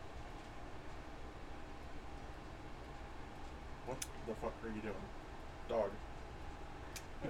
[3.86, 4.94] What the fuck are you doing,
[5.68, 5.90] dog?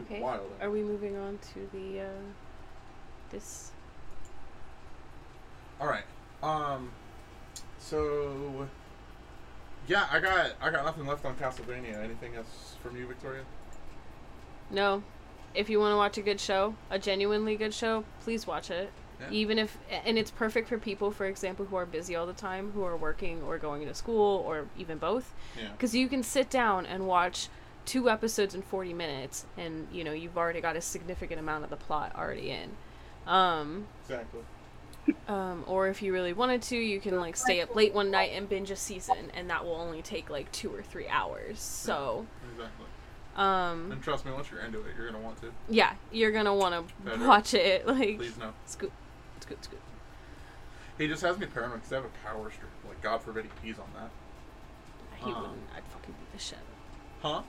[0.02, 0.20] Okay.
[0.20, 0.50] Wild.
[0.60, 2.08] Are we moving on to the uh
[3.30, 3.72] this
[5.80, 6.04] All right.
[6.42, 6.90] Um.
[7.78, 8.68] So.
[9.88, 12.02] Yeah, I got I got nothing left on Castlevania.
[12.02, 13.42] Anything else from you, Victoria?
[14.70, 15.02] No.
[15.54, 18.90] If you want to watch a good show, a genuinely good show, please watch it.
[19.20, 19.30] Yeah.
[19.30, 22.72] Even if and it's perfect for people for example who are busy all the time,
[22.72, 25.68] who are working or going to school or even both Yeah.
[25.78, 27.48] cuz you can sit down and watch
[27.86, 31.70] two episodes in 40 minutes and you know, you've already got a significant amount of
[31.70, 32.76] the plot already in.
[33.26, 34.40] Um Exactly.
[35.28, 38.32] um, or if you really wanted to, you can like stay up late one night
[38.34, 41.60] and binge a season, and that will only take like two or three hours.
[41.60, 42.86] So, Exactly.
[43.36, 45.52] Um, And trust me, once you're into it, you're gonna want to.
[45.68, 47.86] yeah, you're gonna want to watch it.
[47.86, 48.52] Like, Please no.
[48.66, 48.92] scoot,
[49.40, 49.80] scoot, scoot.
[50.98, 52.70] He just has me paranoid because I have a power strip.
[52.88, 54.10] Like God forbid he pees on that.
[55.18, 55.40] He Um.
[55.42, 55.60] wouldn't.
[55.76, 56.58] I'd fucking beat the shit.
[57.22, 57.42] Huh?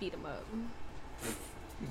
[0.00, 0.44] Beat him up.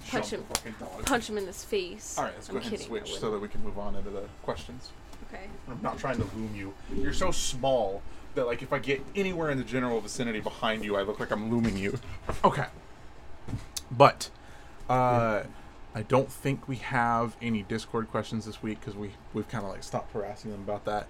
[0.09, 0.43] Punch him.
[0.49, 1.05] Fucking dog.
[1.05, 2.17] Punch him in his face.
[2.17, 3.77] All right, let's go I'm ahead and kidding, I switch so that we can move
[3.79, 4.91] on into the questions.
[5.29, 5.45] Okay.
[5.69, 6.73] I'm not trying to loom you.
[6.93, 8.01] You're so small
[8.35, 11.31] that like if I get anywhere in the general vicinity behind you, I look like
[11.31, 11.97] I'm looming you.
[12.43, 12.65] Okay.
[13.91, 14.29] But
[14.89, 15.43] uh
[15.97, 19.71] I don't think we have any Discord questions this week because we we've kind of
[19.71, 21.07] like stopped harassing them about that,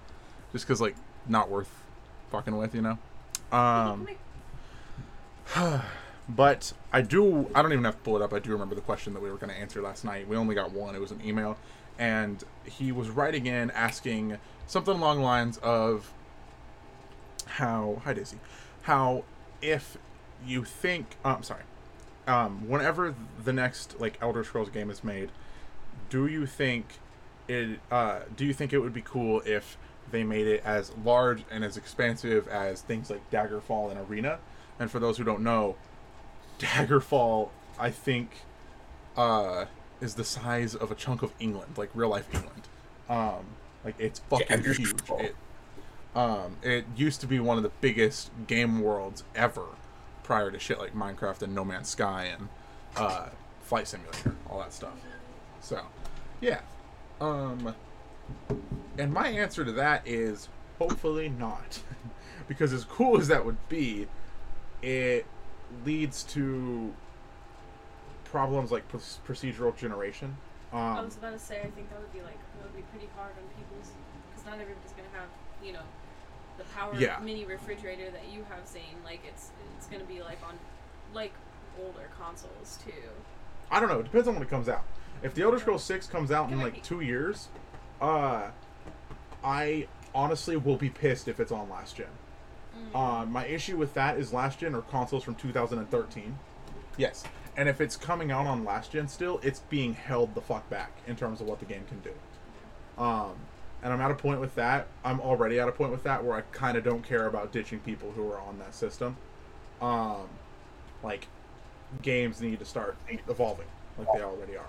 [0.50, 1.70] just because like not worth
[2.30, 2.98] fucking with, you know.
[3.52, 4.08] Um,
[6.28, 7.50] but I do.
[7.54, 8.32] I don't even have to pull it up.
[8.32, 10.26] I do remember the question that we were going to answer last night.
[10.26, 10.94] We only got one.
[10.94, 11.58] It was an email,
[11.98, 16.12] and he was writing in asking something along the lines of
[17.46, 18.38] how hi Daisy,
[18.82, 19.24] how
[19.60, 19.98] if
[20.46, 21.62] you think oh, I'm sorry,
[22.28, 25.30] um, whenever the next like Elder Scrolls game is made,
[26.10, 26.98] do you think
[27.48, 29.76] it uh, do you think it would be cool if
[30.10, 34.38] they made it as large and as expansive as things like Daggerfall and Arena?
[34.78, 35.76] And for those who don't know,
[36.58, 37.48] Daggerfall,
[37.78, 38.30] I think,
[39.16, 39.64] uh,
[40.00, 42.68] is the size of a chunk of England, like real life England.
[43.08, 43.46] Um,
[43.84, 44.94] like it's fucking huge.
[45.18, 45.34] It,
[46.14, 49.64] um, it used to be one of the biggest game worlds ever,
[50.28, 52.50] prior to shit like Minecraft and No Man's Sky and
[52.98, 53.28] uh,
[53.62, 54.92] Flight Simulator, all that stuff.
[55.62, 55.80] So,
[56.42, 56.60] yeah.
[57.18, 57.74] Um,
[58.98, 61.80] and my answer to that is hopefully not,
[62.46, 64.06] because as cool as that would be,
[64.82, 65.24] it
[65.86, 66.92] leads to
[68.24, 70.36] problems like pr- procedural generation.
[70.74, 72.82] I Um, was about to say, I think that would be like that would be
[72.92, 73.92] pretty hard on people's
[74.28, 75.28] because not everybody's gonna have
[75.64, 75.80] you know
[76.58, 77.18] the power Yeah.
[77.20, 79.02] mini refrigerator that you have, Zayne.
[79.04, 80.58] Like it's it's gonna be like on
[81.14, 81.32] like
[81.80, 82.92] older consoles too.
[83.70, 84.00] I don't know.
[84.00, 84.84] It depends on when it comes out.
[85.22, 87.48] If the Elder Scrolls Six comes out in like two years,
[88.00, 88.50] uh,
[89.42, 92.06] I honestly will be pissed if it's on last gen.
[92.94, 96.38] Uh, my issue with that is last gen or consoles from 2013.
[96.96, 97.24] Yes,
[97.56, 100.92] and if it's coming out on last gen still, it's being held the fuck back
[101.06, 102.12] in terms of what the game can do.
[103.02, 103.34] Um,
[103.82, 104.88] and I'm at a point with that.
[105.04, 107.80] I'm already at a point with that where I kind of don't care about ditching
[107.80, 109.16] people who are on that system.
[109.80, 110.28] Um,
[111.02, 111.28] like
[112.02, 112.96] games need to start
[113.28, 113.66] evolving
[113.96, 114.66] like they already are.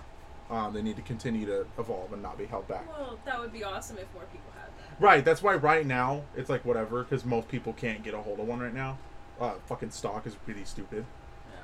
[0.50, 2.88] Um, they need to continue to evolve and not be held back.
[2.88, 5.02] Well, that would be awesome if more people had that.
[5.02, 8.40] Right, that's why right now it's like whatever because most people can't get a hold
[8.40, 8.98] of one right now.
[9.40, 11.04] Uh, fucking stock is pretty stupid.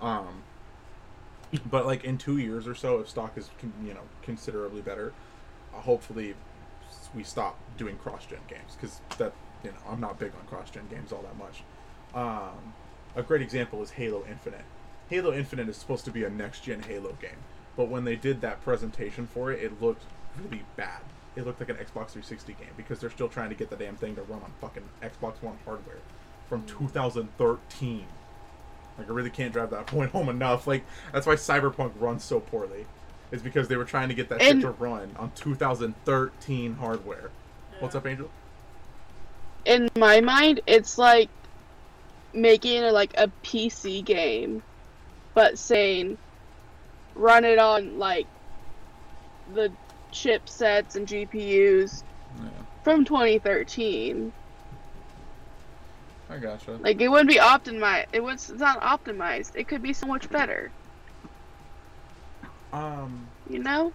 [0.01, 0.18] Yeah.
[0.18, 0.42] Um,
[1.70, 3.51] but like in two years or so, if stock is
[3.84, 5.12] you know considerably better,
[5.74, 6.34] uh, hopefully
[7.16, 9.32] we stop doing cross-gen games because that
[9.64, 11.62] you know I'm not big on cross-gen games all that much.
[12.14, 12.74] Um,
[13.16, 14.64] a great example is Halo Infinite.
[15.08, 17.38] Halo Infinite is supposed to be a next-gen Halo game,
[17.76, 20.04] but when they did that presentation for it, it looked
[20.38, 21.00] really bad.
[21.34, 23.96] It looked like an Xbox 360 game because they're still trying to get the damn
[23.96, 25.98] thing to run on fucking Xbox One hardware
[26.48, 28.06] from 2013.
[28.98, 30.66] Like I really can't drive that point home enough.
[30.66, 32.86] Like that's why Cyberpunk runs so poorly.
[33.33, 37.31] Is because they were trying to get that And- shit to run on 2013 hardware.
[37.81, 38.31] What's up, Angel?
[39.64, 41.29] in my mind, it's like
[42.33, 44.62] making it like a PC game,
[45.35, 46.16] but saying
[47.16, 48.27] run it on like
[49.55, 49.72] the
[50.12, 52.05] chipsets and GPUs
[52.39, 52.49] Yeah,
[52.85, 54.33] from 2013.
[56.31, 56.72] I gotcha.
[56.72, 58.07] Like it wouldn't be optimized.
[58.12, 59.53] It was it's not optimized.
[59.57, 60.70] It could be so much better.
[62.72, 63.92] Um, You know?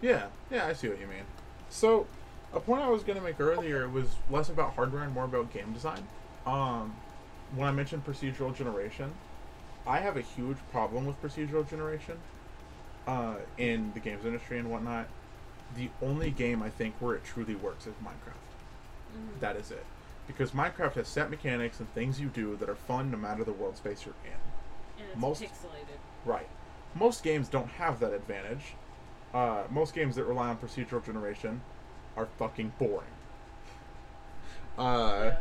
[0.00, 1.24] yeah, yeah, I see what you mean.
[1.68, 2.06] So,
[2.52, 5.72] a point I was gonna make earlier was less about hardware and more about game
[5.72, 6.06] design.
[6.46, 6.96] Um,
[7.54, 9.12] when I mentioned procedural generation,
[9.86, 12.18] I have a huge problem with procedural generation
[13.06, 15.06] uh, in the games industry and whatnot.
[15.76, 19.40] The only game I think where it truly works is Minecraft.
[19.40, 19.84] That is it.
[20.26, 23.52] Because Minecraft has set mechanics and things you do that are fun no matter the
[23.52, 25.02] world space you're in.
[25.02, 25.98] And it's Most- pixelated.
[26.24, 26.48] Right.
[26.98, 28.74] Most games don't have that advantage.
[29.34, 31.60] Uh, most games that rely on procedural generation
[32.16, 33.06] are fucking boring.
[34.78, 35.32] Uh,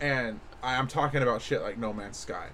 [0.00, 2.48] and I, I'm talking about shit like No Man's Sky.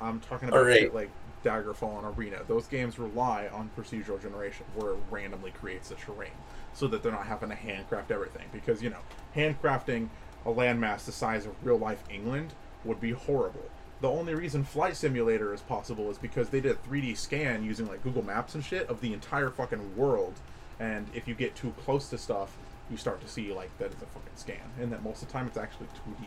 [0.00, 0.80] I'm talking about Alright.
[0.80, 1.10] shit like
[1.44, 2.40] Daggerfall and Arena.
[2.48, 6.30] Those games rely on procedural generation, where it randomly creates the terrain,
[6.72, 8.46] so that they're not having to handcraft everything.
[8.52, 9.00] Because you know,
[9.36, 10.08] handcrafting
[10.46, 12.54] a landmass the size of real life England
[12.84, 13.68] would be horrible.
[14.04, 17.88] The only reason Flight Simulator is possible is because they did a 3D scan using
[17.88, 20.34] like Google Maps and shit of the entire fucking world.
[20.78, 22.54] And if you get too close to stuff,
[22.90, 25.32] you start to see like that it's a fucking scan, and that most of the
[25.32, 26.26] time it's actually 2D.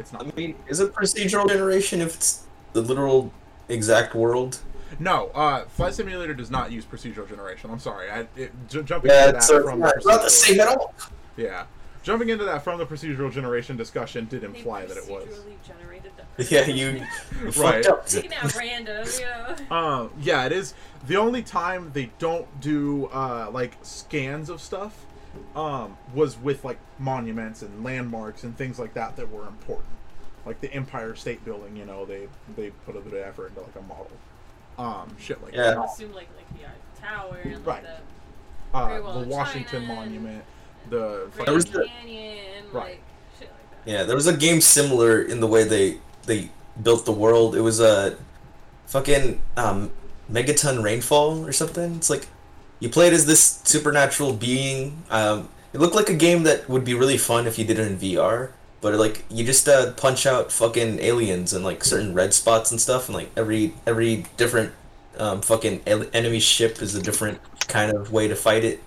[0.00, 0.26] It's not.
[0.26, 3.32] I mean, is it procedural generation if it's the literal
[3.68, 4.58] exact world?
[4.98, 7.70] No, uh, Flight Simulator does not use procedural generation.
[7.70, 8.10] I'm sorry.
[8.10, 10.58] I it, j- jumping Yeah, into that it's, uh, from not, the not the same
[10.58, 10.92] at all.
[11.36, 11.66] Yeah,
[12.06, 15.26] jumping into that from the procedural generation discussion did imply that it was.
[15.66, 16.12] generated
[16.50, 17.02] Yeah, you, you
[17.42, 17.84] Right.
[17.84, 18.06] fucked up.
[18.06, 19.56] Taking out random, yeah.
[19.72, 20.74] Um, yeah, it is.
[21.08, 25.04] The only time they don't do uh, like scans of stuff
[25.56, 29.88] um, was with like monuments and landmarks and things like that that were important.
[30.46, 33.62] Like the Empire State Building, you know, they they put a bit of effort into
[33.62, 34.10] like a model,
[34.78, 35.62] um, shit like Yeah.
[35.70, 35.78] that.
[35.78, 37.84] I assume like like the Tower and like Right.
[38.72, 40.44] the Uh, the Washington China Monument,
[40.90, 42.82] the Grand There was the- Canyon, Right.
[42.84, 43.00] like
[43.38, 43.90] shit like that.
[43.90, 46.50] Yeah, there was a game similar in the way they they
[46.82, 47.54] built the world.
[47.54, 48.16] It was a
[48.86, 49.90] fucking um,
[50.30, 51.94] megaton rainfall or something.
[51.96, 52.26] It's like
[52.80, 55.02] you played as this supernatural being.
[55.10, 57.86] Um, it looked like a game that would be really fun if you did it
[57.86, 58.50] in VR.
[58.80, 62.80] But like you just uh, punch out fucking aliens and like certain red spots and
[62.80, 64.72] stuff, and like every every different
[65.18, 68.82] um, fucking el- enemy ship is a different kind of way to fight it.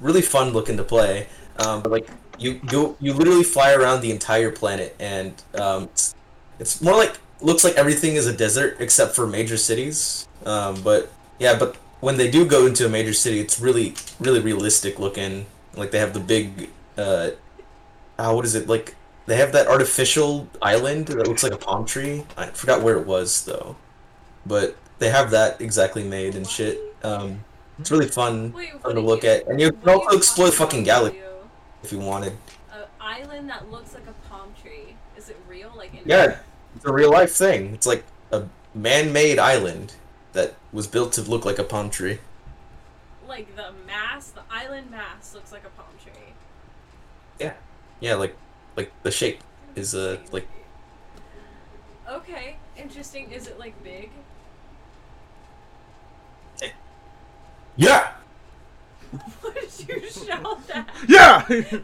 [0.00, 1.26] Really fun looking to play.
[1.58, 6.14] Um, but like you you you literally fly around the entire planet, and um, it's,
[6.58, 10.28] it's more like looks like everything is a desert except for major cities.
[10.44, 14.40] Um, but yeah, but when they do go into a major city, it's really really
[14.40, 15.46] realistic looking.
[15.74, 17.30] Like they have the big uh,
[18.18, 18.94] ah, what is it like?
[19.26, 22.24] They have that artificial island that looks like a palm tree.
[22.36, 23.76] I forgot where it was though,
[24.44, 26.78] but they have that exactly made and shit.
[27.02, 27.44] Um,
[27.78, 30.52] it's really fun, Wait, fun to look you- at, and you can also explore the
[30.56, 31.20] fucking galaxy
[31.82, 32.36] if you wanted.
[32.72, 34.96] An island that looks like a palm tree.
[35.16, 35.72] Is it real?
[35.76, 36.38] Like in Yeah,
[36.74, 37.74] it's a real life thing.
[37.74, 39.94] It's like a man-made island
[40.32, 42.18] that was built to look like a palm tree.
[43.26, 46.12] Like the mass, the island mass looks like a palm tree.
[47.38, 47.54] Yeah,
[48.00, 48.36] yeah, like
[48.76, 49.40] like the shape
[49.74, 50.46] is uh like
[52.08, 53.32] Okay, interesting.
[53.32, 54.10] Is it like big?
[57.76, 58.12] Yeah.
[59.40, 60.88] What did you shout that?
[61.08, 61.44] Yeah,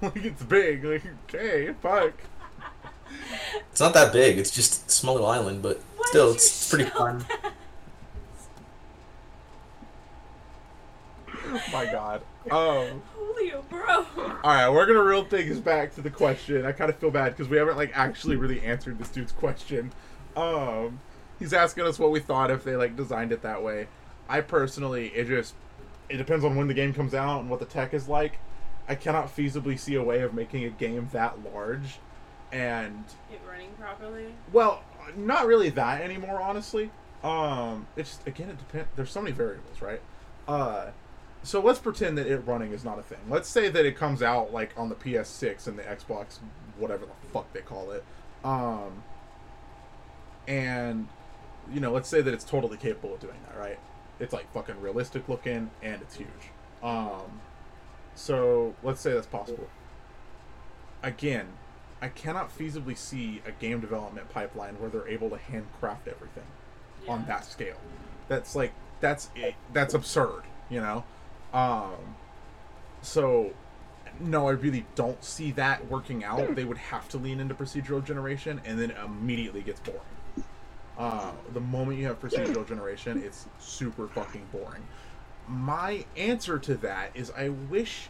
[0.00, 0.84] like it's big.
[0.84, 2.12] Like okay, fuck.
[3.70, 4.38] It's not that big.
[4.38, 7.24] It's just a small little island, but Why still, it's, pretty fun.
[7.28, 7.52] that?
[11.28, 12.22] Oh my god.
[12.50, 13.02] Um.
[13.14, 14.06] Julio, bro.
[14.16, 16.64] All right, we're gonna reel things back to the question.
[16.64, 19.92] I kind of feel bad because we haven't like actually really answered this dude's question.
[20.36, 21.00] Um,
[21.38, 23.88] he's asking us what we thought if they like designed it that way.
[24.28, 25.54] I personally, it just
[26.08, 28.38] it depends on when the game comes out and what the tech is like.
[28.88, 31.98] I cannot feasibly see a way of making a game that large,
[32.52, 34.26] and It running properly.
[34.52, 34.82] well,
[35.16, 36.90] not really that anymore, honestly.
[37.24, 38.88] Um, it's again, it depends.
[38.94, 40.00] There's so many variables, right?
[40.46, 40.90] Uh,
[41.42, 43.18] so let's pretend that it running is not a thing.
[43.28, 46.38] Let's say that it comes out like on the PS6 and the Xbox,
[46.78, 48.04] whatever the fuck they call it.
[48.44, 49.02] Um,
[50.46, 51.08] and
[51.72, 53.78] you know, let's say that it's totally capable of doing that, right?
[54.18, 56.28] It's like fucking realistic looking and it's huge.
[56.82, 57.40] Um,
[58.14, 59.68] so let's say that's possible.
[61.02, 61.48] Again,
[62.00, 66.46] I cannot feasibly see a game development pipeline where they're able to handcraft everything
[67.08, 67.76] on that scale.
[68.28, 71.04] That's like that's it, that's absurd, you know.
[71.52, 72.16] Um,
[73.02, 73.52] so
[74.20, 76.54] no, I really don't see that working out.
[76.54, 80.00] They would have to lean into procedural generation, and then it immediately gets boring.
[80.98, 84.86] Uh, the moment you have procedural generation, it's super fucking boring.
[85.46, 88.08] My answer to that is I wish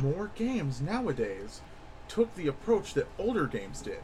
[0.00, 1.60] more games nowadays
[2.08, 4.00] took the approach that older games did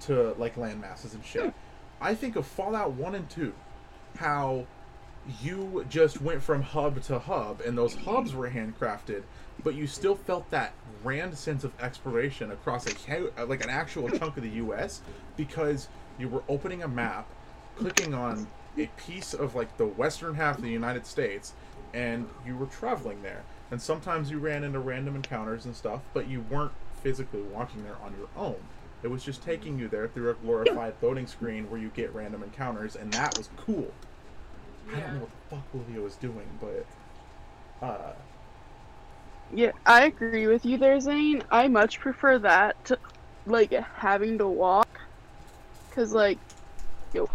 [0.00, 1.54] to like land masses and shit.
[2.00, 3.52] I think of Fallout 1 and 2,
[4.16, 4.66] how
[5.42, 9.22] you just went from hub to hub and those hubs were handcrafted,
[9.62, 10.72] but you still felt that
[11.02, 15.02] grand sense of exploration across a like an actual chunk of the US
[15.36, 15.88] because
[16.20, 17.34] you were opening a map,
[17.74, 21.54] clicking on a piece of like the western half of the United States
[21.92, 23.46] and you were traveling there.
[23.70, 28.00] And sometimes you ran into random encounters and stuff, but you weren't physically walking there
[28.00, 28.70] on your own.
[29.02, 32.42] It was just taking you there through a glorified loading screen where you get random
[32.42, 33.96] encounters, and that was cool.
[34.92, 36.88] I don't know what the fuck Livia was doing, but
[37.82, 38.14] uh,
[39.50, 41.42] Yeah, I agree with you there, Zayne.
[41.50, 42.98] I much prefer that to
[43.46, 44.89] like having to walk,
[46.00, 46.40] cause like,
[47.12, 47.28] yo,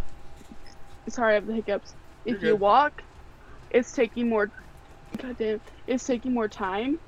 [1.09, 1.95] sorry, I have the hiccups.
[2.26, 3.03] If you walk,
[3.70, 4.51] it's taking more.
[5.18, 6.99] Goddamn, it's taking more time,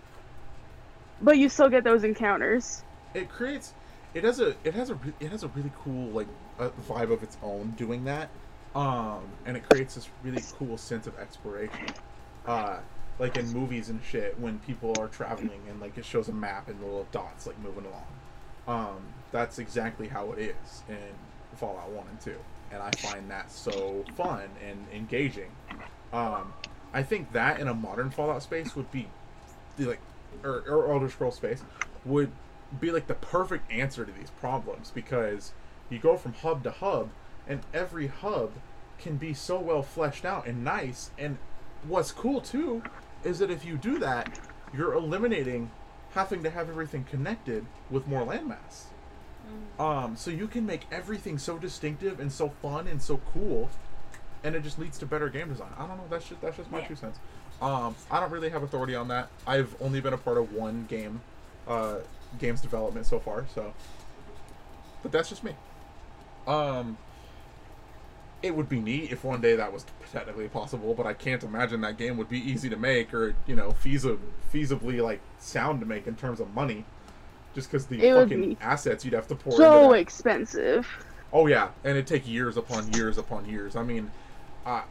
[1.19, 2.83] but you still get those encounters.
[3.13, 3.75] it creates
[4.13, 6.29] it has a it has a it has a really cool like
[6.59, 8.31] uh, vibe of its own doing that
[8.75, 11.95] um and it creates this really cool sense of exploration
[12.45, 12.83] uh
[13.19, 16.69] like in movies and shit when people are traveling and like it shows a map
[16.69, 18.21] and the little dots like moving along
[18.67, 22.35] um that's exactly how it is in fallout 1 and 2
[22.71, 25.51] and i find that so fun and engaging.
[26.13, 26.53] Um
[26.93, 29.07] i think that in a modern fallout space would be
[29.77, 29.99] the like
[30.43, 31.63] or, or elder scroll space
[32.05, 32.31] would
[32.79, 35.53] be like the perfect answer to these problems because
[35.89, 37.09] you go from hub to hub
[37.47, 38.51] and every hub
[38.99, 41.37] can be so well fleshed out and nice and
[41.87, 42.83] what's cool too
[43.23, 44.39] is that if you do that
[44.73, 45.71] you're eliminating
[46.11, 48.85] having to have everything connected with more landmass
[49.79, 53.69] um so you can make everything so distinctive and so fun and so cool
[54.43, 55.69] and it just leads to better game design.
[55.77, 56.87] I don't know that's just that's just my Yeah.
[56.87, 57.19] two cents.
[57.61, 59.29] Um i don't really have authority on that.
[59.45, 61.21] I've only been a part of one game
[61.67, 61.97] uh
[62.39, 63.73] games development so far so.
[65.03, 65.55] But that's just me.
[66.47, 66.97] Um
[68.43, 71.81] it would be neat if one day that was technically possible but i can't imagine
[71.81, 74.19] that game would be easy to make or you know feasib-
[74.53, 76.85] feasibly like sound to make in terms of money
[77.53, 80.87] just because the It fucking be assets you'd have to pour So expensive.
[81.33, 83.75] Oh yeah, and it'd take years upon years upon years.
[83.75, 84.11] I mean,
[84.65, 84.83] uh,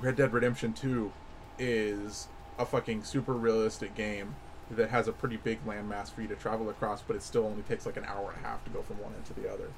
[0.00, 1.12] Red Dead Redemption Two
[1.58, 2.28] is
[2.58, 4.34] a fucking super realistic game
[4.70, 7.62] that has a pretty big landmass for you to travel across, but it still only
[7.62, 9.68] takes like an hour and a half to go from one end to the other.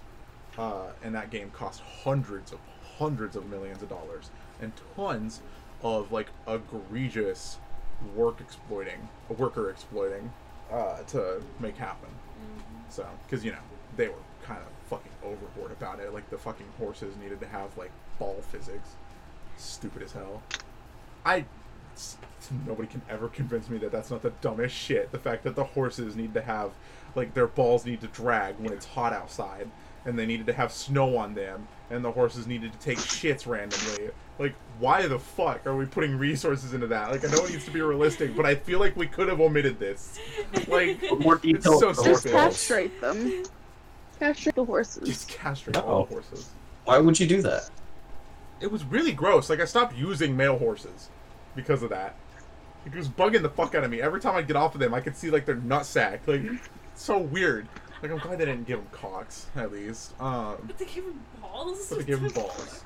[0.59, 2.59] Uh, and that game costs hundreds of
[2.99, 5.41] hundreds of millions of dollars and tons
[5.83, 7.57] of like egregious
[8.15, 10.31] work exploiting, worker exploiting,
[10.73, 12.09] uh, to make happen.
[12.89, 13.59] So, because you know
[13.97, 14.15] they were
[14.45, 16.13] kind of fucking overboard about it.
[16.13, 18.91] Like the fucking horses needed to have like ball physics.
[19.57, 20.43] Stupid as hell.
[21.25, 21.45] I
[22.67, 25.13] nobody can ever convince me that that's not the dumbest shit.
[25.13, 26.73] The fact that the horses need to have
[27.15, 29.71] like their balls need to drag when it's hot outside,
[30.05, 33.47] and they needed to have snow on them, and the horses needed to take shits
[33.47, 34.11] randomly.
[34.39, 37.11] Like, why the fuck are we putting resources into that?
[37.11, 39.41] Like, I know it needs to be realistic, but I feel like we could have
[39.41, 40.19] omitted this.
[40.67, 41.79] Like, More it's detail.
[41.79, 42.33] so Just stupid.
[42.33, 43.45] castrate them.
[44.19, 45.07] Castrate the horses.
[45.09, 45.83] Just castrate No.
[45.83, 46.51] all horses.
[46.85, 47.71] Why would you do that?
[48.61, 49.51] It was really gross.
[49.51, 51.09] Like I stopped using male horses
[51.57, 52.15] because of that.
[52.85, 54.01] Like, it was bugging the fuck out of me.
[54.01, 56.21] Every time I get off of them, I could see like their nutsack.
[56.27, 56.43] Like
[56.95, 57.69] so weird.
[58.03, 60.21] Like I'm glad they didn't give them cocks at least.
[60.21, 61.87] Um, But they gave him balls.
[61.89, 62.85] but they gave him balls.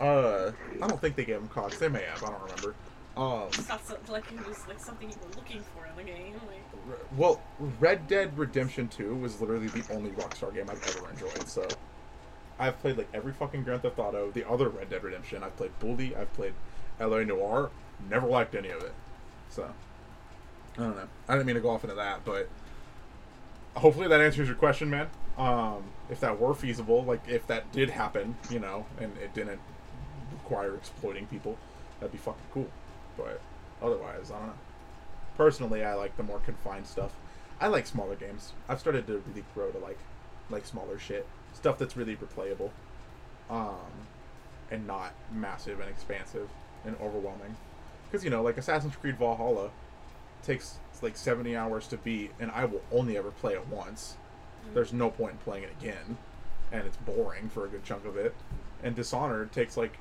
[0.00, 0.52] Uh,
[0.82, 1.78] I don't think they gave him cocks.
[1.78, 2.22] They may have.
[2.22, 2.74] I don't remember.
[3.16, 6.02] Um, It's not so, like it was like something you were looking for in the
[6.02, 6.34] game.
[6.34, 7.40] Like, well,
[7.80, 11.48] Red Dead Redemption 2 was literally the only Rockstar game I've ever enjoyed.
[11.48, 11.66] So,
[12.58, 15.42] I've played like every fucking Grand Theft Auto, the other Red Dead Redemption.
[15.42, 16.52] I've played Bully, I've played
[17.00, 17.70] LA Noire.
[18.10, 18.92] Never liked any of it.
[19.48, 19.70] So,
[20.76, 21.08] I don't know.
[21.28, 22.48] I didn't mean to go off into that, but
[23.76, 25.08] hopefully that answers your question, man.
[25.38, 29.60] Um, if that were feasible, like if that did happen, you know, and it didn't
[30.32, 31.58] require exploiting people,
[32.00, 32.68] that'd be fucking cool.
[33.16, 33.40] But
[33.82, 34.54] otherwise, I don't know.
[35.36, 37.12] Personally, I like the more confined stuff.
[37.60, 38.52] I like smaller games.
[38.68, 39.98] I've started to really grow to like
[40.48, 42.70] like smaller shit, stuff that's really replayable,
[43.50, 44.06] um,
[44.70, 46.48] and not massive and expansive
[46.84, 47.56] and overwhelming.
[48.06, 49.70] Because you know, like Assassin's Creed Valhalla
[50.46, 54.16] takes like seventy hours to beat, and I will only ever play it once.
[54.74, 56.18] There's no point in playing it again,
[56.72, 58.34] and it's boring for a good chunk of it.
[58.82, 59.98] And Dishonored takes like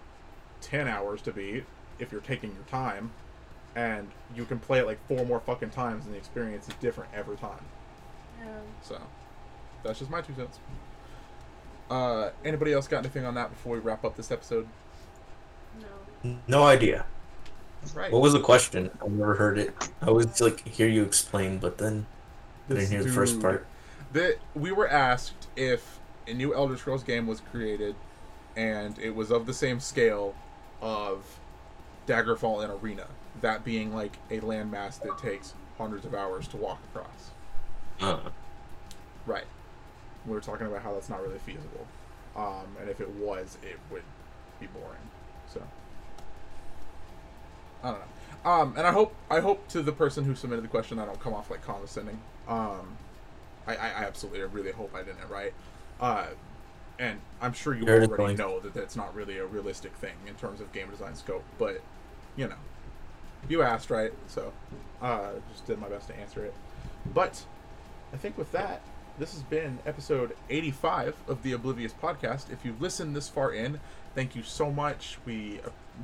[0.61, 1.65] ten hours to beat
[1.99, 3.11] if you're taking your time,
[3.75, 7.11] and you can play it like four more fucking times, and the experience is different
[7.13, 7.65] every time.
[8.39, 8.51] Yeah.
[8.81, 9.01] So
[9.83, 10.59] that's just my two cents.
[11.89, 14.67] Uh, anybody else got anything on that before we wrap up this episode?
[16.23, 16.37] No.
[16.47, 17.05] No idea.
[17.93, 18.11] Right.
[18.11, 18.89] What was the question?
[19.01, 19.73] I've never heard it.
[20.01, 22.05] I always like hear you explain, but then
[22.67, 23.65] This didn't hear the first part.
[24.13, 27.95] that we were asked if a new Elder Scrolls game was created
[28.55, 30.33] and it was of the same scale
[30.81, 31.39] of
[32.07, 33.07] Daggerfall and Arena,
[33.41, 37.31] that being like a landmass that takes hundreds of hours to walk across.
[37.99, 38.29] Uh,
[39.25, 39.45] Right.
[40.25, 41.85] We were talking about how that's not really feasible.
[42.35, 44.03] Um, and if it was, it would
[44.59, 45.09] be boring.
[45.51, 45.61] So
[47.83, 48.51] I don't know.
[48.51, 51.19] Um, and I hope I hope to the person who submitted the question I don't
[51.19, 52.19] come off like condescending.
[52.47, 52.97] Um,
[53.67, 55.53] I, I, I absolutely I really hope I didn't right.
[55.99, 56.27] Uh,
[56.99, 60.35] and I'm sure you already going- know that that's not really a realistic thing in
[60.35, 61.43] terms of game design scope.
[61.57, 61.81] But
[62.35, 62.55] you know,
[63.49, 64.53] you asked right, so
[65.01, 66.53] uh, just did my best to answer it.
[67.13, 67.43] But
[68.13, 68.81] I think with that,
[69.17, 72.51] this has been episode 85 of the Oblivious podcast.
[72.51, 73.79] If you've listened this far in,
[74.13, 75.17] thank you so much.
[75.25, 75.59] We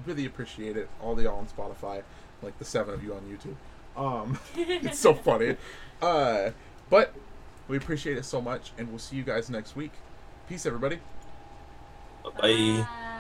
[0.06, 0.90] really appreciate it.
[1.02, 2.04] All the y'all on Spotify,
[2.42, 3.56] like the seven of you on YouTube.
[4.02, 5.58] Um, it's so funny.
[6.02, 6.52] Uh,
[6.90, 7.14] but
[7.68, 9.92] we appreciate it so much, and we'll see you guys next week.
[10.48, 11.00] Peace, everybody.
[12.24, 12.32] bye.
[12.42, 13.18] Bye.